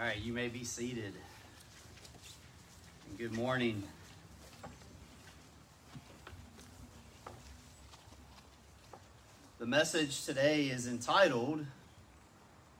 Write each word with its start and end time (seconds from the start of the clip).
All 0.00 0.06
right, 0.06 0.16
you 0.16 0.32
may 0.32 0.48
be 0.48 0.64
seated. 0.64 1.12
And 3.06 3.18
good 3.18 3.34
morning. 3.34 3.82
The 9.58 9.66
message 9.66 10.24
today 10.24 10.68
is 10.68 10.86
entitled 10.86 11.66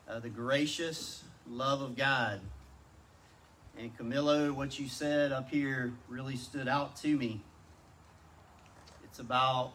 uh, 0.08 0.20
The 0.20 0.30
Gracious 0.30 1.22
Love 1.46 1.82
of 1.82 1.94
God. 1.94 2.40
And 3.78 3.94
Camilo, 3.98 4.52
what 4.52 4.78
you 4.78 4.88
said 4.88 5.30
up 5.30 5.50
here 5.50 5.92
really 6.08 6.36
stood 6.36 6.68
out 6.68 6.96
to 7.02 7.14
me. 7.14 7.42
It's 9.04 9.18
about 9.18 9.72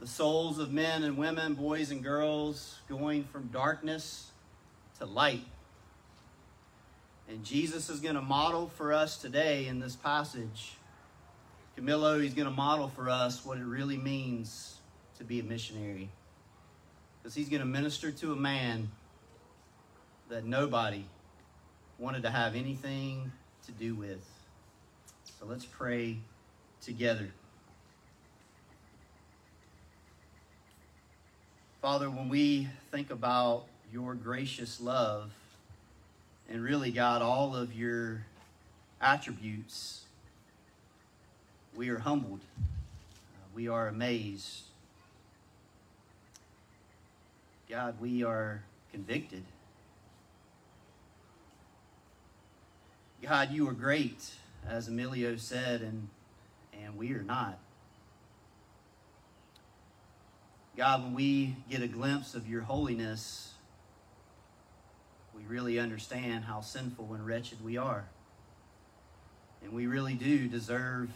the 0.00 0.06
souls 0.06 0.58
of 0.58 0.72
men 0.72 1.02
and 1.02 1.18
women, 1.18 1.52
boys 1.52 1.90
and 1.90 2.02
girls, 2.02 2.78
going 2.88 3.24
from 3.24 3.48
darkness 3.48 4.30
to 5.00 5.04
light. 5.04 5.44
And 7.30 7.44
Jesus 7.44 7.88
is 7.88 8.00
going 8.00 8.16
to 8.16 8.20
model 8.20 8.72
for 8.76 8.92
us 8.92 9.16
today 9.16 9.68
in 9.68 9.78
this 9.78 9.94
passage. 9.94 10.74
Camilo, 11.78 12.20
he's 12.20 12.34
going 12.34 12.48
to 12.48 12.54
model 12.54 12.88
for 12.88 13.08
us 13.08 13.46
what 13.46 13.56
it 13.56 13.64
really 13.64 13.96
means 13.96 14.74
to 15.18 15.22
be 15.22 15.38
a 15.38 15.44
missionary. 15.44 16.08
Because 17.22 17.36
he's 17.36 17.48
going 17.48 17.60
to 17.60 17.66
minister 17.66 18.10
to 18.10 18.32
a 18.32 18.36
man 18.36 18.90
that 20.28 20.44
nobody 20.44 21.04
wanted 22.00 22.24
to 22.24 22.30
have 22.30 22.56
anything 22.56 23.30
to 23.66 23.72
do 23.72 23.94
with. 23.94 24.26
So 25.38 25.46
let's 25.46 25.64
pray 25.64 26.16
together. 26.82 27.28
Father, 31.80 32.10
when 32.10 32.28
we 32.28 32.66
think 32.90 33.12
about 33.12 33.66
your 33.92 34.16
gracious 34.16 34.80
love, 34.80 35.30
and 36.50 36.64
really, 36.64 36.90
God, 36.90 37.22
all 37.22 37.54
of 37.54 37.72
your 37.72 38.26
attributes, 39.00 40.00
we 41.76 41.88
are 41.90 41.98
humbled. 41.98 42.40
Uh, 42.58 43.46
we 43.54 43.68
are 43.68 43.86
amazed. 43.86 44.64
God, 47.68 48.00
we 48.00 48.24
are 48.24 48.64
convicted. 48.90 49.44
God, 53.22 53.52
you 53.52 53.68
are 53.68 53.72
great, 53.72 54.32
as 54.68 54.88
Emilio 54.88 55.36
said, 55.36 55.82
and, 55.82 56.08
and 56.82 56.96
we 56.96 57.12
are 57.12 57.22
not. 57.22 57.58
God, 60.76 61.04
when 61.04 61.14
we 61.14 61.56
get 61.70 61.80
a 61.82 61.86
glimpse 61.86 62.34
of 62.34 62.48
your 62.48 62.62
holiness, 62.62 63.52
we 65.40 65.54
really 65.54 65.78
understand 65.78 66.44
how 66.44 66.60
sinful 66.60 67.14
and 67.14 67.24
wretched 67.24 67.64
we 67.64 67.76
are. 67.76 68.04
And 69.62 69.72
we 69.72 69.86
really 69.86 70.14
do 70.14 70.48
deserve 70.48 71.10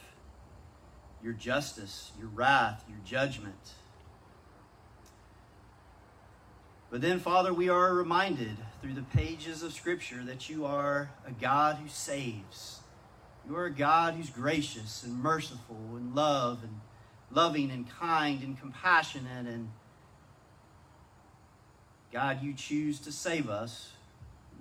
your 1.23 1.33
justice, 1.33 2.13
your 2.19 2.29
wrath, 2.29 2.85
your 2.89 2.99
judgment. 3.05 3.73
But 6.91 7.01
then, 7.01 7.19
Father, 7.19 7.53
we 7.53 7.69
are 7.69 7.95
reminded 7.95 8.57
through 8.81 8.95
the 8.95 9.03
pages 9.03 9.63
of 9.63 9.73
Scripture 9.73 10.23
that 10.25 10.49
you 10.49 10.65
are 10.65 11.11
a 11.27 11.33
God 11.33 11.77
who 11.77 11.89
saves. 11.89 12.81
You 13.49 13.57
are 13.57 13.67
a 13.67 13.73
God 13.73 14.15
who's 14.15 14.31
gracious 14.31 15.03
and 15.03 15.15
merciful 15.15 15.97
and 15.97 16.15
love 16.15 16.63
and 16.63 16.81
loving 17.31 17.71
and 17.71 17.89
kind 17.89 18.43
and 18.43 18.59
compassionate 18.59 19.47
and 19.47 19.71
God, 22.15 22.45
you 22.45 22.55
choose 22.55 23.01
to 23.01 23.11
save 23.11 23.51
us, 23.51 23.94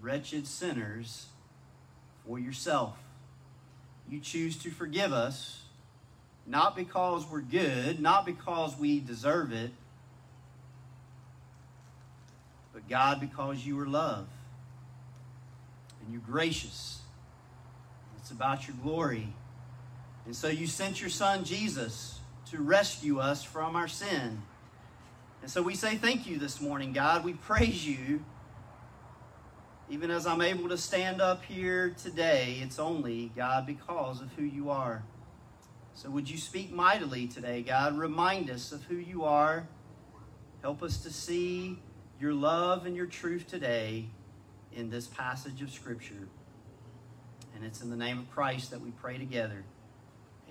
wretched 0.03 0.45
sinners, 0.45 1.27
for 2.25 2.39
yourself. 2.39 2.97
You 4.09 4.19
choose 4.19 4.57
to 4.59 4.69
forgive 4.69 5.13
us, 5.13 5.63
not 6.45 6.75
because 6.75 7.25
we're 7.29 7.41
good, 7.41 7.99
not 7.99 8.25
because 8.25 8.77
we 8.77 8.99
deserve 8.99 9.52
it, 9.52 9.71
but 12.73 12.87
God, 12.89 13.19
because 13.19 13.65
you 13.65 13.80
are 13.80 13.87
love 13.87 14.27
and 16.02 16.11
you're 16.11 16.21
gracious. 16.21 16.99
It's 18.17 18.31
about 18.31 18.67
your 18.67 18.75
glory. 18.83 19.27
And 20.25 20.36
so 20.36 20.47
you 20.47 20.67
sent 20.67 21.02
your 21.02 21.09
son 21.09 21.43
Jesus 21.43 22.19
to 22.52 22.61
rescue 22.61 23.19
us 23.19 23.43
from 23.43 23.75
our 23.75 23.87
sin. 23.87 24.42
And 25.42 25.52
so 25.52 25.61
we 25.61 25.75
say 25.75 25.95
thank 25.95 26.25
you 26.25 26.37
this 26.37 26.61
morning, 26.61 26.93
God. 26.93 27.25
We 27.25 27.33
praise 27.33 27.86
you. 27.86 28.23
Even 29.89 30.11
as 30.11 30.26
I'm 30.26 30.42
able 30.42 30.70
to 30.70 30.77
stand 30.77 31.21
up 31.21 31.44
here 31.44 31.94
today, 32.02 32.60
it's 32.61 32.80
only, 32.80 33.32
God, 33.36 33.66
because 33.66 34.21
of 34.21 34.32
who 34.33 34.44
you 34.44 34.70
are. 34.70 35.04
So 35.94 36.10
would 36.10 36.30
you 36.30 36.38
speak 36.38 36.71
mightily 36.71 37.27
today, 37.27 37.61
God? 37.61 37.98
Remind 37.98 38.49
us 38.49 38.72
of 38.72 38.83
who 38.83 38.95
you 38.95 39.26
are. 39.26 39.67
Help 40.61 40.82
us 40.82 40.98
to 41.04 41.11
see 41.11 41.80
your 42.20 42.33
love 42.33 42.86
and 42.86 42.95
your 42.95 43.05
truth 43.05 43.48
today 43.48 44.05
in 44.73 44.89
this 44.89 45.05
passage 45.05 45.61
of 45.61 45.70
Scripture. 45.70 46.27
And 47.55 47.66
it's 47.66 47.82
in 47.82 47.89
the 47.89 47.98
name 47.98 48.17
of 48.17 48.32
Christ 48.32 48.72
that 48.72 48.82
we 48.82 48.92
pray 48.92 49.17
together. 49.17 49.64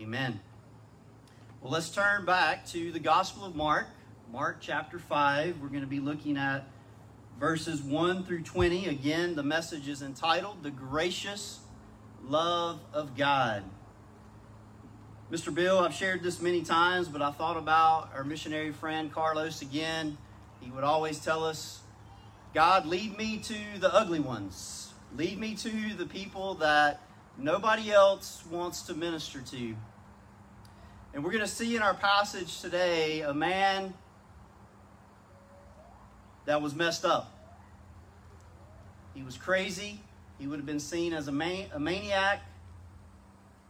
Amen. 0.01 0.41
Well, 1.61 1.73
let's 1.73 1.89
turn 1.89 2.25
back 2.25 2.67
to 2.67 2.93
the 2.93 3.01
Gospel 3.01 3.45
of 3.45 3.57
Mark, 3.57 3.87
Mark 4.31 4.59
chapter 4.61 4.99
5. 4.99 5.61
We're 5.61 5.69
going 5.69 5.81
to 5.81 5.87
be 5.87 6.01
looking 6.01 6.37
at 6.37 6.67
verses 7.39 7.83
1 7.83 8.25
through 8.25 8.43
20. 8.43 8.89
Again, 8.89 9.35
the 9.35 9.43
message 9.43 9.89
is 9.89 10.03
entitled 10.03 10.63
The 10.63 10.71
Gracious 10.71 11.61
Love 12.25 12.81
of 12.93 13.17
God. 13.17 13.65
Mr. 15.31 15.55
Bill, 15.55 15.79
I've 15.79 15.95
shared 15.95 16.23
this 16.23 16.43
many 16.43 16.63
times, 16.63 17.09
but 17.09 17.23
I 17.23 17.31
thought 17.31 17.57
about 17.57 18.11
our 18.15 18.23
missionary 18.23 18.71
friend 18.71 19.11
Carlos 19.11 19.63
again. 19.63 20.19
He 20.61 20.71
would 20.71 20.85
always 20.85 21.19
tell 21.19 21.45
us, 21.45 21.81
God, 22.55 22.85
lead 22.87 23.17
me 23.17 23.39
to 23.39 23.81
the 23.81 23.93
ugly 23.95 24.21
ones. 24.21 24.93
Lead 25.17 25.39
me 25.39 25.55
to 25.55 25.95
the 25.97 26.07
people 26.07 26.55
that 26.57 27.01
nobody 27.39 27.91
else 27.91 28.45
wants 28.51 28.83
to 28.83 28.95
minister 28.95 29.41
to. 29.41 29.75
And 31.15 31.25
we're 31.25 31.33
going 31.33 31.45
to 31.45 31.51
see 31.51 31.77
in 31.77 31.83
our 31.83 31.95
passage 31.95 32.61
today 32.61 33.23
a 33.23 33.35
man 33.35 33.95
that 36.45 36.61
was 36.61 36.75
messed 36.75 37.05
up. 37.05 37.33
He 39.15 39.23
was 39.23 39.37
crazy. 39.37 40.01
He 40.39 40.47
would 40.47 40.59
have 40.59 40.67
been 40.67 40.81
seen 40.81 41.13
as 41.13 41.29
a, 41.29 41.33
man- 41.33 41.67
a 41.73 41.79
maniac. 41.79 42.43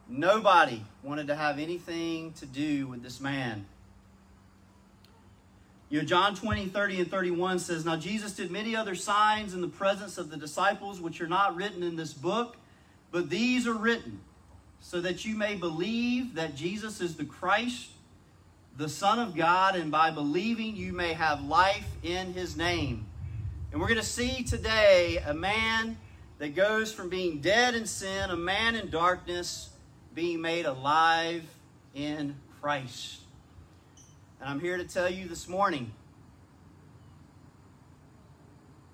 Nobody 0.08 0.82
wanted 1.02 1.26
to 1.28 1.34
have 1.34 1.58
anything 1.58 2.32
to 2.34 2.46
do 2.46 2.86
with 2.86 3.02
this 3.02 3.20
man. 3.20 3.66
You 5.88 6.00
know, 6.00 6.06
John 6.06 6.34
20, 6.34 6.66
30, 6.66 7.00
and 7.00 7.10
31 7.10 7.58
says, 7.58 7.84
Now 7.84 7.96
Jesus 7.96 8.32
did 8.32 8.50
many 8.50 8.74
other 8.74 8.94
signs 8.94 9.52
in 9.52 9.60
the 9.60 9.68
presence 9.68 10.16
of 10.16 10.30
the 10.30 10.38
disciples, 10.38 11.00
which 11.00 11.20
are 11.20 11.28
not 11.28 11.54
written 11.54 11.82
in 11.82 11.96
this 11.96 12.14
book, 12.14 12.56
but 13.10 13.28
these 13.28 13.66
are 13.66 13.74
written 13.74 14.20
so 14.80 15.00
that 15.00 15.24
you 15.24 15.36
may 15.36 15.54
believe 15.54 16.34
that 16.34 16.54
Jesus 16.54 17.00
is 17.00 17.16
the 17.16 17.24
Christ, 17.24 17.90
the 18.76 18.88
Son 18.88 19.18
of 19.18 19.34
God, 19.34 19.76
and 19.76 19.90
by 19.90 20.10
believing 20.10 20.76
you 20.76 20.92
may 20.92 21.12
have 21.12 21.44
life 21.44 21.86
in 22.02 22.32
his 22.32 22.56
name. 22.56 23.06
And 23.70 23.80
we're 23.80 23.88
going 23.88 24.00
to 24.00 24.06
see 24.06 24.44
today 24.44 25.18
a 25.26 25.34
man 25.34 25.98
that 26.38 26.54
goes 26.54 26.92
from 26.92 27.08
being 27.08 27.40
dead 27.40 27.74
in 27.74 27.86
sin, 27.86 28.30
a 28.30 28.36
man 28.36 28.74
in 28.74 28.90
darkness, 28.90 29.70
being 30.14 30.40
made 30.40 30.66
alive 30.66 31.44
in 31.94 32.36
Christ. 32.60 33.20
And 34.40 34.48
I'm 34.48 34.60
here 34.60 34.76
to 34.76 34.84
tell 34.84 35.10
you 35.10 35.28
this 35.28 35.48
morning 35.48 35.92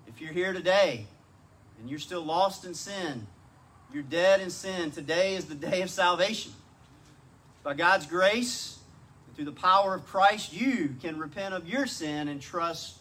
if 0.07 0.21
you're 0.21 0.33
here 0.33 0.53
today 0.53 1.07
and 1.79 1.89
you're 1.89 1.99
still 1.99 2.23
lost 2.23 2.65
in 2.65 2.73
sin, 2.73 3.27
you're 3.93 4.03
dead 4.03 4.41
in 4.41 4.49
sin, 4.49 4.91
today 4.91 5.35
is 5.35 5.45
the 5.45 5.55
day 5.55 5.81
of 5.81 5.89
salvation. 5.89 6.51
By 7.63 7.73
God's 7.73 8.05
grace, 8.05 8.78
through 9.39 9.45
the 9.45 9.51
power 9.53 9.95
of 9.95 10.05
Christ, 10.05 10.51
you 10.51 10.97
can 11.01 11.17
repent 11.17 11.53
of 11.53 11.65
your 11.65 11.87
sin 11.87 12.27
and 12.27 12.41
trust 12.41 12.97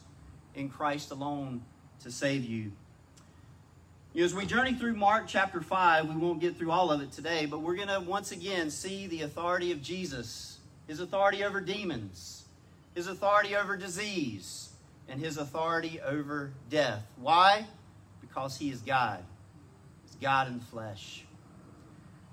in 0.54 0.68
Christ 0.68 1.10
alone 1.10 1.62
to 2.04 2.12
save 2.12 2.44
you. 2.44 2.70
As 4.16 4.32
we 4.32 4.46
journey 4.46 4.72
through 4.74 4.94
Mark 4.94 5.24
chapter 5.26 5.60
5, 5.60 6.08
we 6.08 6.14
won't 6.14 6.40
get 6.40 6.56
through 6.56 6.70
all 6.70 6.92
of 6.92 7.00
it 7.00 7.10
today, 7.10 7.46
but 7.46 7.60
we're 7.60 7.74
going 7.74 7.88
to 7.88 7.98
once 7.98 8.30
again 8.30 8.70
see 8.70 9.08
the 9.08 9.22
authority 9.22 9.72
of 9.72 9.82
Jesus, 9.82 10.58
his 10.86 11.00
authority 11.00 11.42
over 11.42 11.60
demons, 11.60 12.44
his 12.94 13.08
authority 13.08 13.56
over 13.56 13.76
disease, 13.76 14.70
and 15.08 15.20
his 15.20 15.38
authority 15.38 16.00
over 16.02 16.52
death. 16.70 17.02
Why? 17.16 17.66
Because 18.20 18.56
he 18.56 18.70
is 18.70 18.80
God. 18.80 19.24
He's 20.06 20.14
God 20.20 20.46
in 20.46 20.60
the 20.60 20.64
flesh. 20.66 21.24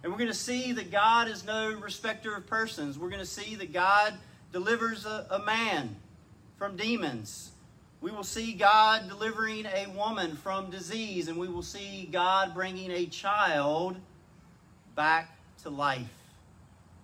And 0.06 0.14
we're 0.14 0.20
going 0.20 0.30
to 0.30 0.36
see 0.36 0.72
that 0.74 0.92
God 0.92 1.28
is 1.28 1.44
no 1.44 1.74
respecter 1.74 2.36
of 2.36 2.46
persons. 2.46 3.00
We're 3.00 3.10
going 3.10 3.22
to 3.22 3.26
see 3.26 3.56
that 3.56 3.74
God 3.74 4.14
delivers 4.54 5.04
a, 5.04 5.26
a 5.32 5.40
man 5.40 5.96
from 6.60 6.78
demons 6.78 7.50
We 8.02 8.12
will 8.12 8.24
see 8.24 8.54
God 8.54 9.10
delivering 9.10 9.66
a 9.66 9.88
woman 9.98 10.36
from 10.36 10.70
disease, 10.70 11.28
and 11.28 11.40
we 11.40 11.48
will 11.48 11.64
see 11.64 12.08
God 12.12 12.54
bringing 12.54 12.92
a 12.92 13.08
child 13.08 13.96
back 14.94 15.36
to 15.64 15.72
life. 15.72 16.06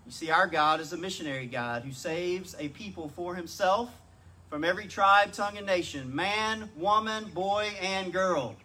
You 0.06 0.12
see, 0.12 0.30
our 0.30 0.46
God 0.46 0.80
is 0.80 0.94
a 0.94 0.98
missionary 0.98 1.48
God 1.48 1.82
who 1.82 1.94
saves 1.94 2.56
a 2.60 2.68
people 2.70 3.10
for 3.16 3.34
himself 3.34 3.90
from 4.48 4.64
every 4.64 4.86
tribe, 4.86 5.32
tongue, 5.32 5.58
and 5.58 5.66
nation 5.66 6.16
man, 6.16 6.70
woman, 6.78 7.32
boy, 7.34 7.72
and 7.82 8.14
girl. 8.14 8.56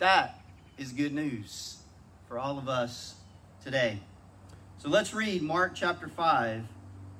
That 0.00 0.42
is 0.76 0.92
good 0.92 1.14
news 1.14 1.79
for 2.30 2.38
all 2.38 2.58
of 2.58 2.68
us 2.68 3.16
today. 3.64 3.98
So 4.78 4.88
let's 4.88 5.12
read 5.12 5.42
Mark 5.42 5.72
chapter 5.74 6.06
5, 6.06 6.62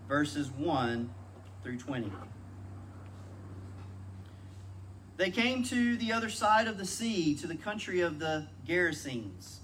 verses 0.07 0.49
1 0.53 1.11
through 1.65 1.79
20. 1.79 2.13
They 5.17 5.33
came 5.33 5.65
to 5.65 5.97
the 5.97 6.13
other 6.13 6.31
side 6.31 6.69
of 6.69 6.79
the 6.79 6.85
sea, 6.85 7.35
to 7.35 7.49
the 7.49 7.57
country 7.57 7.99
of 8.03 8.21
the 8.21 8.47
Gerasenes. 8.65 9.57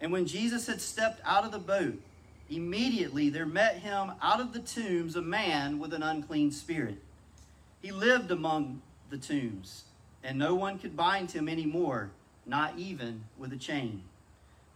And 0.00 0.12
when 0.12 0.24
Jesus 0.24 0.68
had 0.68 0.80
stepped 0.80 1.20
out 1.24 1.44
of 1.44 1.50
the 1.50 1.58
boat, 1.58 2.00
immediately 2.48 3.28
there 3.28 3.44
met 3.44 3.78
him 3.78 4.12
out 4.22 4.40
of 4.40 4.52
the 4.52 4.60
tombs 4.60 5.16
a 5.16 5.20
man 5.20 5.80
with 5.80 5.94
an 5.94 6.04
unclean 6.04 6.52
spirit. 6.52 7.02
He 7.82 7.90
lived 7.90 8.30
among 8.30 8.82
the 9.10 9.18
tombs, 9.18 9.86
and 10.22 10.38
no 10.38 10.54
one 10.54 10.78
could 10.78 10.96
bind 10.96 11.32
him 11.32 11.48
any 11.48 11.66
more, 11.66 12.12
not 12.46 12.78
even 12.78 13.24
with 13.36 13.52
a 13.52 13.56
chain. 13.56 14.04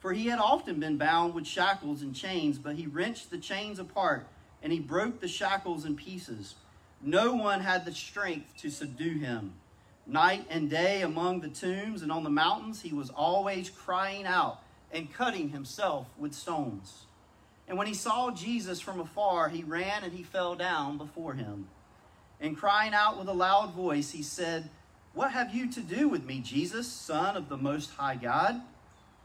For 0.01 0.15
he 0.15 0.27
had 0.27 0.39
often 0.39 0.81
been 0.81 0.97
bound 0.97 1.35
with 1.35 1.47
shackles 1.47 2.03
and 2.03 2.15
chains, 2.15 2.59
but 2.59 2.77
he 2.77 2.87
wrenched 2.87 3.31
the 3.31 3.39
chains 3.39 3.79
apart, 3.79 4.27
and 4.63 4.73
he 4.73 4.81
broke 4.81 5.21
the 5.21 5.29
shackles 5.29 5.85
in 5.85 5.95
pieces. 5.95 6.55
No 7.03 7.35
one 7.35 7.61
had 7.61 7.85
the 7.85 7.93
strength 7.93 8.57
to 8.59 8.71
subdue 8.71 9.19
him. 9.19 9.53
Night 10.07 10.47
and 10.51 10.69
day 10.69 11.03
among 11.03 11.41
the 11.41 11.49
tombs 11.49 12.03
and 12.03 12.11
on 12.11 12.25
the 12.25 12.31
mountains, 12.31 12.83
he 12.83 12.93
was 12.93 13.11
always 13.11 13.71
crying 13.71 14.27
out 14.27 14.61
and 14.91 15.13
cutting 15.13 15.51
himself 15.51 16.09
with 16.19 16.35
stones. 16.35 17.05
And 17.69 17.79
when 17.79 17.87
he 17.87 17.95
saw 17.95 18.31
Jesus 18.31 18.81
from 18.81 19.01
afar, 19.01 19.49
he 19.51 19.63
ran 19.63 20.03
and 20.03 20.13
he 20.13 20.23
fell 20.23 20.57
down 20.57 20.99
before 20.99 21.35
him. 21.35 21.69
And 22.41 22.57
crying 22.57 22.95
out 22.95 23.19
with 23.19 23.29
a 23.29 23.33
loud 23.33 23.73
voice, 23.75 24.11
he 24.11 24.23
said, 24.23 24.71
What 25.15 25.31
have 25.31 25.55
you 25.55 25.71
to 25.73 25.81
do 25.81 26.09
with 26.09 26.25
me, 26.25 26.41
Jesus, 26.41 26.89
Son 26.89 27.37
of 27.37 27.49
the 27.49 27.57
Most 27.57 27.91
High 27.91 28.17
God? 28.17 28.63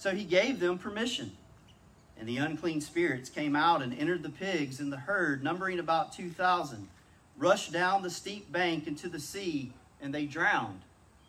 So 0.00 0.12
he 0.14 0.24
gave 0.24 0.60
them 0.60 0.78
permission. 0.78 1.32
And 2.18 2.26
the 2.26 2.38
unclean 2.38 2.80
spirits 2.80 3.28
came 3.28 3.54
out 3.54 3.82
and 3.82 3.92
entered 3.92 4.22
the 4.22 4.30
pigs, 4.30 4.80
and 4.80 4.90
the 4.90 4.96
herd, 4.96 5.44
numbering 5.44 5.78
about 5.78 6.14
2,000, 6.14 6.88
rushed 7.36 7.70
down 7.70 8.02
the 8.02 8.08
steep 8.08 8.50
bank 8.50 8.86
into 8.86 9.10
the 9.10 9.20
sea, 9.20 9.74
and 10.00 10.14
they 10.14 10.24
drowned 10.24 10.80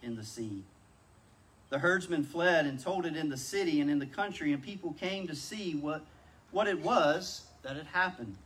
in 0.01 0.15
the 0.15 0.23
sea. 0.23 0.63
The 1.69 1.79
herdsmen 1.79 2.23
fled 2.23 2.65
and 2.65 2.79
told 2.79 3.05
it 3.05 3.17
in 3.17 3.27
the 3.27 3.35
city 3.35 3.81
and 3.81 3.91
in 3.91 3.99
the 3.99 4.05
country, 4.05 4.53
and 4.53 4.63
people 4.63 4.93
came 4.93 5.27
to 5.27 5.35
see 5.35 5.75
what, 5.75 6.05
what 6.51 6.69
it 6.69 6.79
was 6.79 7.41
that 7.63 7.75
had 7.75 7.87
happened. 7.87 8.37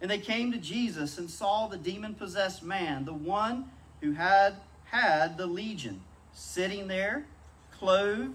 And 0.00 0.10
they 0.10 0.18
came 0.18 0.50
to 0.50 0.58
Jesus 0.58 1.18
and 1.18 1.30
saw 1.30 1.68
the 1.68 1.78
demon 1.78 2.14
possessed 2.14 2.64
man, 2.64 3.04
the 3.04 3.14
one 3.14 3.70
who 4.00 4.10
had 4.10 4.56
had 4.86 5.36
the 5.36 5.46
legion, 5.46 6.00
sitting 6.32 6.88
there, 6.88 7.26
clothed 7.70 8.34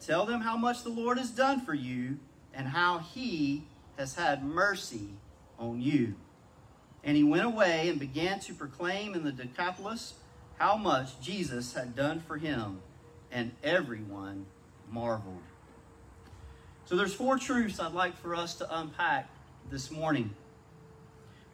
tell 0.00 0.26
them 0.26 0.40
how 0.40 0.56
much 0.56 0.82
the 0.82 0.90
Lord 0.90 1.18
has 1.18 1.30
done 1.30 1.60
for 1.60 1.74
you, 1.74 2.18
and 2.52 2.68
how 2.68 2.98
he 2.98 3.64
has 3.98 4.14
had 4.14 4.44
mercy 4.44 5.08
on 5.58 5.80
you. 5.80 6.14
And 7.02 7.16
he 7.16 7.24
went 7.24 7.44
away 7.44 7.88
and 7.88 7.98
began 7.98 8.40
to 8.40 8.54
proclaim 8.54 9.14
in 9.14 9.24
the 9.24 9.32
Decapolis 9.32 10.14
how 10.58 10.76
much 10.76 11.20
Jesus 11.20 11.74
had 11.74 11.94
done 11.94 12.20
for 12.20 12.38
him 12.38 12.80
and 13.30 13.50
everyone 13.62 14.46
marveled. 14.90 15.42
So 16.86 16.96
there's 16.96 17.14
four 17.14 17.38
truths 17.38 17.80
I'd 17.80 17.92
like 17.92 18.16
for 18.16 18.34
us 18.34 18.54
to 18.56 18.78
unpack 18.78 19.28
this 19.70 19.90
morning. 19.90 20.34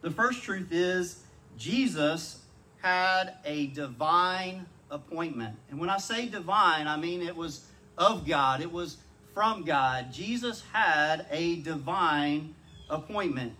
The 0.01 0.11
first 0.11 0.43
truth 0.43 0.71
is 0.71 1.23
Jesus 1.57 2.43
had 2.81 3.35
a 3.45 3.67
divine 3.67 4.65
appointment. 4.89 5.57
And 5.69 5.79
when 5.79 5.89
I 5.89 5.97
say 5.97 6.27
divine, 6.27 6.87
I 6.87 6.97
mean 6.97 7.21
it 7.21 7.35
was 7.35 7.65
of 7.97 8.27
God, 8.27 8.61
it 8.61 8.71
was 8.71 8.97
from 9.33 9.63
God. 9.63 10.11
Jesus 10.11 10.63
had 10.73 11.25
a 11.31 11.57
divine 11.57 12.55
appointment. 12.89 13.53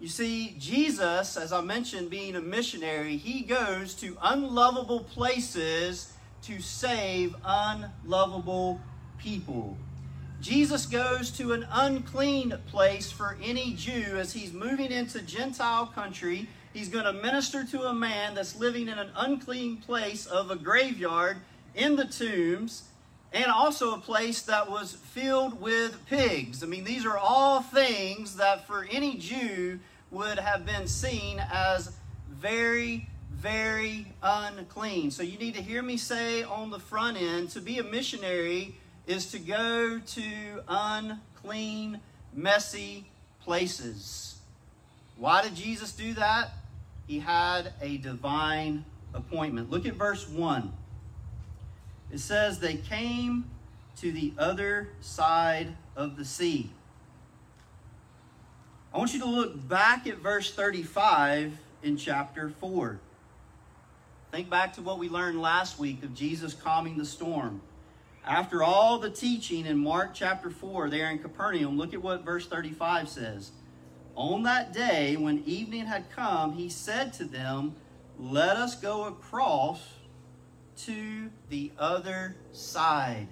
You 0.00 0.08
see, 0.08 0.54
Jesus, 0.58 1.36
as 1.36 1.52
I 1.52 1.60
mentioned, 1.60 2.08
being 2.08 2.36
a 2.36 2.40
missionary, 2.40 3.16
he 3.16 3.42
goes 3.42 3.94
to 3.94 4.16
unlovable 4.22 5.00
places 5.00 6.12
to 6.42 6.60
save 6.60 7.34
unlovable 7.44 8.80
people. 9.18 9.76
Jesus 10.40 10.86
goes 10.86 11.32
to 11.32 11.52
an 11.52 11.66
unclean 11.72 12.56
place 12.68 13.10
for 13.10 13.36
any 13.42 13.74
Jew 13.74 14.16
as 14.16 14.32
he's 14.32 14.52
moving 14.52 14.92
into 14.92 15.20
Gentile 15.20 15.86
country. 15.86 16.48
He's 16.72 16.88
going 16.88 17.04
to 17.04 17.12
minister 17.12 17.64
to 17.64 17.88
a 17.88 17.92
man 17.92 18.36
that's 18.36 18.54
living 18.54 18.86
in 18.88 18.98
an 18.98 19.10
unclean 19.16 19.78
place 19.78 20.26
of 20.26 20.52
a 20.52 20.56
graveyard 20.56 21.38
in 21.74 21.96
the 21.96 22.04
tombs 22.04 22.84
and 23.32 23.46
also 23.46 23.94
a 23.94 23.98
place 23.98 24.42
that 24.42 24.70
was 24.70 24.92
filled 24.92 25.60
with 25.60 26.04
pigs. 26.06 26.62
I 26.62 26.66
mean, 26.66 26.84
these 26.84 27.04
are 27.04 27.18
all 27.18 27.62
things 27.62 28.36
that 28.36 28.66
for 28.66 28.86
any 28.90 29.16
Jew 29.16 29.80
would 30.10 30.38
have 30.38 30.64
been 30.64 30.88
seen 30.88 31.40
as 31.52 31.92
very 32.30 33.08
very 33.38 34.06
unclean. 34.20 35.12
So 35.12 35.22
you 35.22 35.38
need 35.38 35.54
to 35.54 35.62
hear 35.62 35.80
me 35.80 35.96
say 35.96 36.42
on 36.42 36.70
the 36.70 36.80
front 36.80 37.16
end 37.16 37.50
to 37.50 37.60
be 37.60 37.78
a 37.78 37.84
missionary 37.84 38.74
is 39.06 39.30
to 39.30 39.38
go 39.38 40.00
to 40.00 40.62
unclean, 40.66 42.00
messy 42.34 43.06
places. 43.44 44.38
Why 45.16 45.42
did 45.42 45.54
Jesus 45.54 45.92
do 45.92 46.14
that? 46.14 46.50
He 47.06 47.20
had 47.20 47.72
a 47.80 47.98
divine 47.98 48.84
appointment. 49.14 49.70
Look 49.70 49.86
at 49.86 49.94
verse 49.94 50.28
1. 50.28 50.72
It 52.10 52.20
says, 52.20 52.58
They 52.58 52.76
came 52.76 53.50
to 53.96 54.12
the 54.12 54.32
other 54.38 54.88
side 55.00 55.76
of 55.96 56.16
the 56.16 56.24
sea. 56.24 56.70
I 58.92 58.98
want 58.98 59.12
you 59.12 59.20
to 59.20 59.26
look 59.26 59.68
back 59.68 60.06
at 60.06 60.18
verse 60.18 60.52
35 60.52 61.58
in 61.82 61.96
chapter 61.96 62.48
4. 62.60 62.98
Think 64.30 64.50
back 64.50 64.74
to 64.74 64.82
what 64.82 64.98
we 64.98 65.08
learned 65.08 65.40
last 65.40 65.78
week 65.78 66.02
of 66.02 66.14
Jesus 66.14 66.54
calming 66.54 66.96
the 66.96 67.04
storm. 67.04 67.60
After 68.26 68.62
all 68.62 68.98
the 68.98 69.10
teaching 69.10 69.66
in 69.66 69.78
Mark 69.78 70.10
chapter 70.14 70.50
4 70.50 70.90
there 70.90 71.10
in 71.10 71.18
Capernaum, 71.18 71.78
look 71.78 71.94
at 71.94 72.02
what 72.02 72.24
verse 72.24 72.46
35 72.46 73.08
says. 73.08 73.52
On 74.14 74.42
that 74.42 74.72
day, 74.72 75.16
when 75.16 75.44
evening 75.44 75.86
had 75.86 76.10
come, 76.10 76.52
he 76.52 76.68
said 76.68 77.12
to 77.14 77.24
them, 77.24 77.76
Let 78.18 78.56
us 78.56 78.74
go 78.74 79.04
across 79.04 79.80
to 80.86 81.30
the 81.48 81.72
other 81.78 82.36
side. 82.52 83.28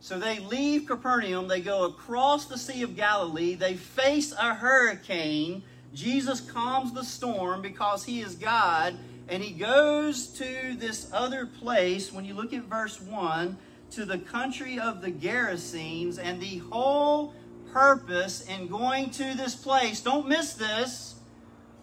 So 0.00 0.18
they 0.18 0.40
leave 0.40 0.86
Capernaum, 0.86 1.46
they 1.46 1.60
go 1.60 1.84
across 1.84 2.46
the 2.46 2.58
Sea 2.58 2.82
of 2.82 2.96
Galilee, 2.96 3.54
they 3.54 3.74
face 3.74 4.32
a 4.32 4.54
hurricane. 4.54 5.62
Jesus 5.94 6.40
calms 6.40 6.92
the 6.92 7.04
storm 7.04 7.62
because 7.62 8.04
he 8.04 8.20
is 8.20 8.34
God 8.34 8.96
and 9.28 9.42
he 9.42 9.52
goes 9.52 10.26
to 10.38 10.74
this 10.76 11.08
other 11.12 11.46
place. 11.46 12.12
When 12.12 12.24
you 12.24 12.34
look 12.34 12.52
at 12.52 12.64
verse 12.64 13.00
1, 13.00 13.56
to 13.92 14.06
the 14.06 14.18
country 14.18 14.78
of 14.78 15.02
the 15.02 15.12
Gerasenes, 15.12 16.18
and 16.18 16.40
the 16.40 16.58
whole 16.70 17.34
purpose 17.72 18.40
in 18.48 18.66
going 18.66 19.10
to 19.10 19.34
this 19.36 19.54
place, 19.54 20.00
don't 20.00 20.26
miss 20.26 20.54
this, 20.54 21.16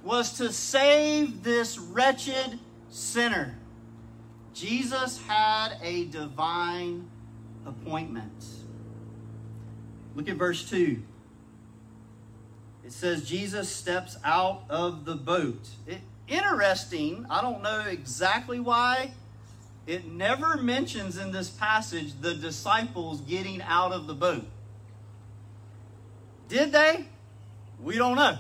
was 0.04 0.34
to 0.38 0.52
save 0.52 1.44
this 1.44 1.78
wretched 1.78 2.58
sinner. 2.90 3.59
Jesus 4.54 5.22
had 5.26 5.78
a 5.82 6.06
divine 6.06 7.10
appointment. 7.66 8.46
Look 10.16 10.28
at 10.30 10.36
verse 10.36 10.70
2. 10.70 11.02
It 12.86 12.92
says 12.92 13.28
Jesus 13.28 13.70
steps 13.70 14.18
out 14.24 14.64
of 14.70 15.06
the 15.06 15.16
boat. 15.16 15.70
It, 15.86 16.00
interesting, 16.28 17.26
I 17.30 17.42
don't 17.42 17.62
know 17.62 17.82
exactly 17.82 18.60
why. 18.60 19.12
It 19.86 20.06
never 20.06 20.58
mentions 20.58 21.18
in 21.18 21.32
this 21.32 21.50
passage 21.50 22.14
the 22.20 22.36
disciples 22.36 23.22
getting 23.22 23.62
out 23.62 23.92
of 23.92 24.08
the 24.08 24.14
boat. 24.14 24.46
Did 26.48 26.72
they? 26.72 27.06
We 27.82 27.98
don't 27.98 28.16
know. 28.16 28.38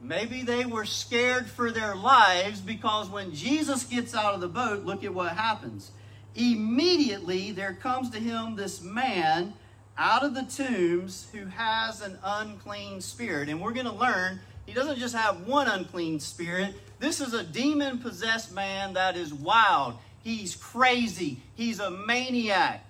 Maybe 0.00 0.42
they 0.42 0.64
were 0.64 0.84
scared 0.84 1.48
for 1.48 1.70
their 1.70 1.96
lives 1.96 2.60
because 2.60 3.10
when 3.10 3.34
Jesus 3.34 3.84
gets 3.84 4.14
out 4.14 4.34
of 4.34 4.40
the 4.40 4.48
boat, 4.48 4.84
look 4.84 5.02
at 5.04 5.12
what 5.12 5.36
happens. 5.36 5.90
Immediately 6.36 7.52
there 7.52 7.74
comes 7.74 8.10
to 8.10 8.20
him 8.20 8.54
this 8.54 8.80
man 8.80 9.54
out 9.96 10.24
of 10.24 10.34
the 10.34 10.44
tombs 10.44 11.28
who 11.32 11.46
has 11.46 12.00
an 12.00 12.18
unclean 12.22 13.00
spirit. 13.00 13.48
And 13.48 13.60
we're 13.60 13.72
going 13.72 13.86
to 13.86 13.92
learn 13.92 14.38
he 14.68 14.74
doesn't 14.74 14.98
just 14.98 15.14
have 15.14 15.46
one 15.46 15.66
unclean 15.66 16.20
spirit. 16.20 16.74
This 16.98 17.22
is 17.22 17.32
a 17.32 17.42
demon 17.42 18.00
possessed 18.00 18.52
man 18.52 18.92
that 18.92 19.16
is 19.16 19.32
wild. 19.32 19.94
He's 20.22 20.54
crazy. 20.54 21.40
He's 21.54 21.80
a 21.80 21.90
maniac. 21.90 22.84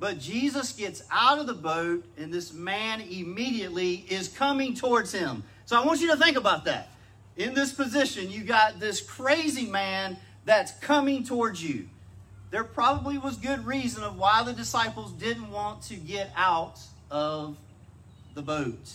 But 0.00 0.18
Jesus 0.18 0.72
gets 0.72 1.02
out 1.10 1.38
of 1.38 1.46
the 1.46 1.54
boat, 1.54 2.06
and 2.16 2.32
this 2.32 2.54
man 2.54 3.02
immediately 3.02 4.06
is 4.08 4.28
coming 4.28 4.72
towards 4.72 5.12
him. 5.12 5.44
So 5.66 5.76
I 5.80 5.84
want 5.84 6.00
you 6.00 6.08
to 6.12 6.16
think 6.16 6.36
about 6.36 6.64
that. 6.66 6.88
In 7.36 7.52
this 7.52 7.72
position, 7.72 8.30
you 8.30 8.44
got 8.44 8.78
this 8.78 9.00
crazy 9.00 9.66
man 9.66 10.16
that's 10.44 10.70
coming 10.78 11.24
towards 11.24 11.62
you. 11.62 11.88
There 12.52 12.62
probably 12.62 13.18
was 13.18 13.36
good 13.36 13.66
reason 13.66 14.04
of 14.04 14.16
why 14.16 14.44
the 14.44 14.52
disciples 14.52 15.12
didn't 15.12 15.50
want 15.50 15.82
to 15.82 15.96
get 15.96 16.30
out 16.36 16.78
of 17.10 17.56
the 18.34 18.42
boat. 18.42 18.92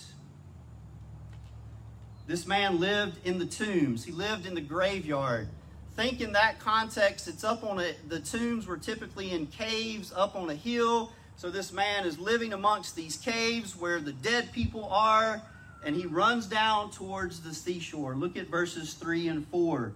This 2.26 2.48
man 2.48 2.80
lived 2.80 3.20
in 3.28 3.38
the 3.38 3.46
tombs. 3.46 4.06
He 4.06 4.14
lived 4.14 4.46
in 4.46 4.56
the 4.56 4.62
graveyard. 4.62 5.50
Think 5.98 6.22
in 6.22 6.32
that 6.32 6.60
context, 6.60 7.28
it's 7.28 7.44
up 7.44 7.66
on 7.66 7.82
a, 7.82 7.94
the 8.08 8.22
tombs 8.22 8.66
were 8.66 8.78
typically 8.78 9.32
in 9.32 9.48
caves 9.48 10.14
up 10.16 10.38
on 10.38 10.50
a 10.50 10.56
hill. 10.56 11.12
So 11.36 11.52
this 11.52 11.74
man 11.74 12.06
is 12.06 12.18
living 12.18 12.54
amongst 12.54 12.96
these 12.96 13.18
caves 13.18 13.76
where 13.76 14.00
the 14.00 14.14
dead 14.14 14.54
people 14.54 14.86
are 14.86 15.42
and 15.84 15.96
he 15.96 16.06
runs 16.06 16.46
down 16.46 16.92
towards 16.92 17.42
the 17.42 17.54
seashore. 17.54 18.16
Look 18.16 18.38
at 18.38 18.48
verses 18.48 18.94
3 18.94 19.28
and 19.28 19.48
4. 19.48 19.88
It 19.88 19.94